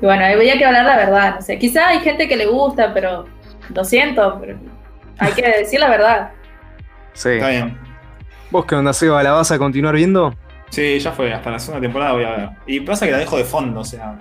Y 0.02 0.06
bueno, 0.06 0.26
ahí 0.26 0.34
había 0.34 0.58
que 0.58 0.66
hablar 0.66 0.86
la 0.86 0.98
verdad, 0.98 1.36
no 1.36 1.42
sé. 1.42 1.58
Quizá 1.58 1.88
hay 1.88 2.00
gente 2.00 2.28
que 2.28 2.36
le 2.36 2.46
gusta, 2.46 2.94
pero 2.94 3.26
lo 3.74 3.84
siento, 3.86 4.38
pero 4.40 4.58
hay 5.20 5.32
que 5.32 5.42
decir 5.42 5.80
la 5.80 5.90
verdad. 5.90 6.32
Sí. 7.14 7.30
Está 7.30 7.50
bien. 7.50 7.78
¿Vos 8.52 8.66
qué 8.66 8.76
onda, 8.76 8.94
Seba? 8.94 9.24
¿La 9.24 9.32
vas 9.32 9.52
a 9.52 9.58
continuar 9.58 9.96
viendo? 9.96 10.36
Sí, 10.70 11.00
ya 11.00 11.12
fue. 11.12 11.34
Hasta 11.34 11.50
la 11.50 11.60
segunda 11.60 11.82
temporada 11.82 12.12
voy 12.14 12.24
a 12.26 12.30
ver. 12.32 12.50
Y 12.68 12.82
pasa 12.82 13.06
que 13.06 13.12
la 13.14 13.18
dejo 13.18 13.38
de 13.38 13.44
fondo, 13.46 13.80
o 13.80 13.86
sea. 13.86 14.18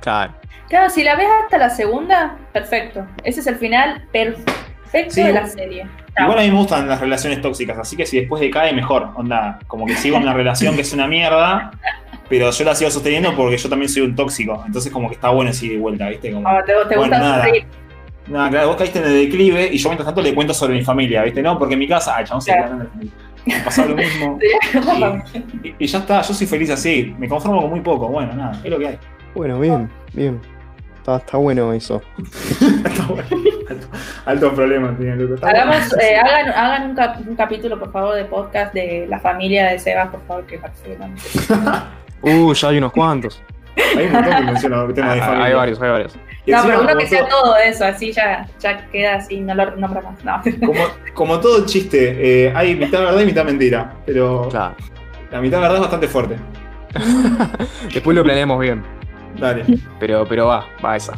Claro. 0.00 0.34
Claro, 0.68 0.90
si 0.90 1.04
la 1.04 1.14
ves 1.14 1.28
hasta 1.44 1.58
la 1.58 1.70
segunda, 1.70 2.36
perfecto. 2.52 3.06
Ese 3.22 3.40
es 3.40 3.46
el 3.46 3.56
final 3.56 4.02
perfecto 4.12 5.10
Sí, 5.14 5.22
de 5.22 5.32
la 5.32 5.46
serie. 5.46 5.86
Igual 6.18 6.38
a 6.38 6.42
mí 6.42 6.50
me 6.50 6.56
gustan 6.58 6.88
las 6.88 7.00
relaciones 7.00 7.40
tóxicas, 7.40 7.76
así 7.78 7.96
que 7.96 8.06
si 8.06 8.18
después 8.20 8.40
decae, 8.40 8.72
mejor. 8.72 9.08
Onda, 9.16 9.58
como 9.66 9.84
que 9.86 9.94
sigo 9.96 10.16
en 10.16 10.22
una 10.22 10.32
relación 10.32 10.74
que 10.76 10.82
es 10.82 10.92
una 10.92 11.06
mierda, 11.08 11.72
pero 12.28 12.50
yo 12.50 12.64
la 12.64 12.74
sigo 12.74 12.90
sosteniendo 12.90 13.34
porque 13.34 13.56
yo 13.56 13.68
también 13.68 13.88
soy 13.88 14.02
un 14.02 14.14
tóxico. 14.14 14.62
Entonces, 14.66 14.92
como 14.92 15.08
que 15.08 15.14
está 15.16 15.30
bueno 15.30 15.50
así 15.50 15.68
de 15.70 15.78
vuelta, 15.78 16.08
¿viste? 16.08 16.30
Como, 16.32 16.46
Ah, 16.48 16.62
te, 16.64 16.72
te 16.72 16.96
Bueno, 16.96 17.00
gusta 17.00 17.18
nada. 17.18 17.44
sufrir. 17.44 17.64
nada, 18.28 18.48
claro, 18.50 18.68
vos 18.68 18.76
caíste 18.76 18.98
en 19.00 19.04
el 19.06 19.12
declive 19.26 19.68
y 19.72 19.76
yo 19.78 19.88
mientras 19.88 20.06
tanto 20.06 20.20
le 20.22 20.34
cuento 20.34 20.54
sobre 20.54 20.74
mi 20.74 20.82
familia, 20.84 21.22
¿viste? 21.24 21.42
No, 21.42 21.58
porque 21.58 21.74
en 21.74 21.80
mi 21.80 21.88
casa, 21.88 22.14
ay, 22.16 22.24
chabón, 22.24 22.42
se 22.42 22.52
Claro. 22.52 22.86
Me 23.46 23.60
pasaba 23.60 23.88
lo 23.88 23.96
mismo. 23.96 24.38
Y, 25.62 25.68
y- 25.68 25.74
y 25.80 25.86
ya 25.86 25.98
está, 25.98 26.22
yo 26.22 26.32
soy 26.32 26.46
feliz 26.46 26.70
así. 26.70 27.14
Me 27.18 27.28
conformo 27.28 27.60
con 27.60 27.70
muy 27.70 27.80
poco. 27.80 28.08
Bueno, 28.08 28.32
nada, 28.34 28.58
es 28.64 28.70
lo 28.70 28.78
que 28.78 28.86
hay. 28.88 28.98
Bueno, 29.34 29.58
bien, 29.60 29.90
bien. 30.14 30.40
Está, 31.04 31.16
está 31.16 31.36
bueno 31.36 31.70
eso. 31.74 32.00
Está 32.18 33.04
bueno. 33.08 33.28
alto, 33.68 33.86
alto 34.24 34.54
problema 34.54 34.96
tiene. 34.96 35.22
Está 35.34 35.50
Hagamos, 35.50 35.76
bueno. 35.90 36.02
eh, 36.02 36.16
hagan, 36.16 36.48
hagan 36.48 36.88
un, 36.88 36.96
cap- 36.96 37.20
un 37.28 37.36
capítulo, 37.36 37.78
por 37.78 37.92
favor, 37.92 38.14
de 38.14 38.24
podcast 38.24 38.72
de 38.72 39.06
la 39.06 39.20
familia 39.20 39.66
de 39.66 39.78
Seba, 39.78 40.10
por 40.10 40.22
favor, 40.26 40.46
que 40.46 40.58
participen. 40.58 41.14
Uh, 42.22 42.54
ya 42.54 42.68
hay 42.70 42.78
unos 42.78 42.90
cuantos. 42.92 43.42
Hay 43.76 44.06
un 44.06 44.12
montón 44.12 44.34
que 44.34 44.42
menciona 44.44 44.82
el 44.82 44.94
tema 44.94 45.12
de 45.12 45.20
Ah, 45.20 45.24
familia. 45.26 45.44
hay 45.46 45.52
varios, 45.52 45.82
hay 45.82 45.90
varios. 45.90 46.16
Y 46.46 46.50
No, 46.52 46.56
encima, 46.56 46.74
pero 46.78 46.88
uno 46.90 46.98
que 46.98 47.06
sea 47.06 47.28
todo- 47.28 47.42
todo 47.42 47.56
eso, 47.58 47.84
así 47.84 48.12
ya, 48.12 48.48
ya 48.58 48.86
queda 48.90 49.16
así, 49.16 49.40
no 49.40 49.54
lo 49.54 49.76
nombro 49.76 50.00
más. 50.00 50.24
No. 50.24 50.40
Como, 50.66 50.80
como 51.12 51.38
todo 51.40 51.66
chiste, 51.66 52.46
eh, 52.46 52.52
hay 52.56 52.76
mitad 52.76 53.00
verdad 53.00 53.20
y 53.20 53.26
mitad 53.26 53.44
mentira. 53.44 53.92
Pero 54.06 54.48
Claro. 54.50 54.74
la 55.30 55.40
mitad 55.42 55.60
verdad 55.60 55.74
es 55.74 55.80
bastante 55.82 56.08
fuerte. 56.08 56.36
Después 57.92 58.16
lo 58.16 58.24
planeamos 58.24 58.58
bien. 58.58 58.82
Dale. 59.38 59.64
Pero, 59.98 60.26
pero 60.28 60.46
va, 60.46 60.66
va 60.84 60.96
esa. 60.96 61.14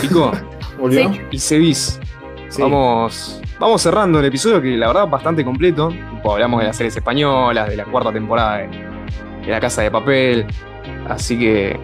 Pico, 0.00 0.32
¿Volvió? 0.78 1.10
Y 1.30 1.38
Sevis. 1.38 2.00
Sí. 2.48 2.62
Vamos, 2.62 3.40
vamos 3.58 3.82
cerrando 3.82 4.18
el 4.18 4.24
episodio 4.24 4.60
que 4.60 4.76
la 4.76 4.88
verdad 4.88 5.04
es 5.04 5.10
bastante 5.10 5.44
completo. 5.44 5.92
Hablamos 6.24 6.60
de 6.60 6.66
las 6.66 6.76
series 6.76 6.96
españolas, 6.96 7.68
de 7.68 7.76
la 7.76 7.84
cuarta 7.84 8.12
temporada 8.12 8.58
de, 8.58 8.68
de 9.44 9.50
La 9.50 9.60
Casa 9.60 9.82
de 9.82 9.90
Papel. 9.90 10.46
Así 11.08 11.38
que 11.38 11.78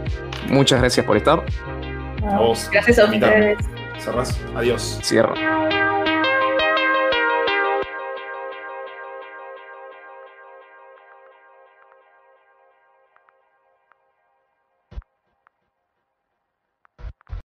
muchas 0.48 0.80
gracias 0.80 1.06
por 1.06 1.16
estar. 1.16 1.44
A 2.28 2.38
vos. 2.38 2.68
Gracias 2.72 2.98
a 2.98 3.04
ustedes. 3.04 3.58
Cerrás. 3.98 4.38
Adiós. 4.54 5.00
Cierro. 5.02 5.34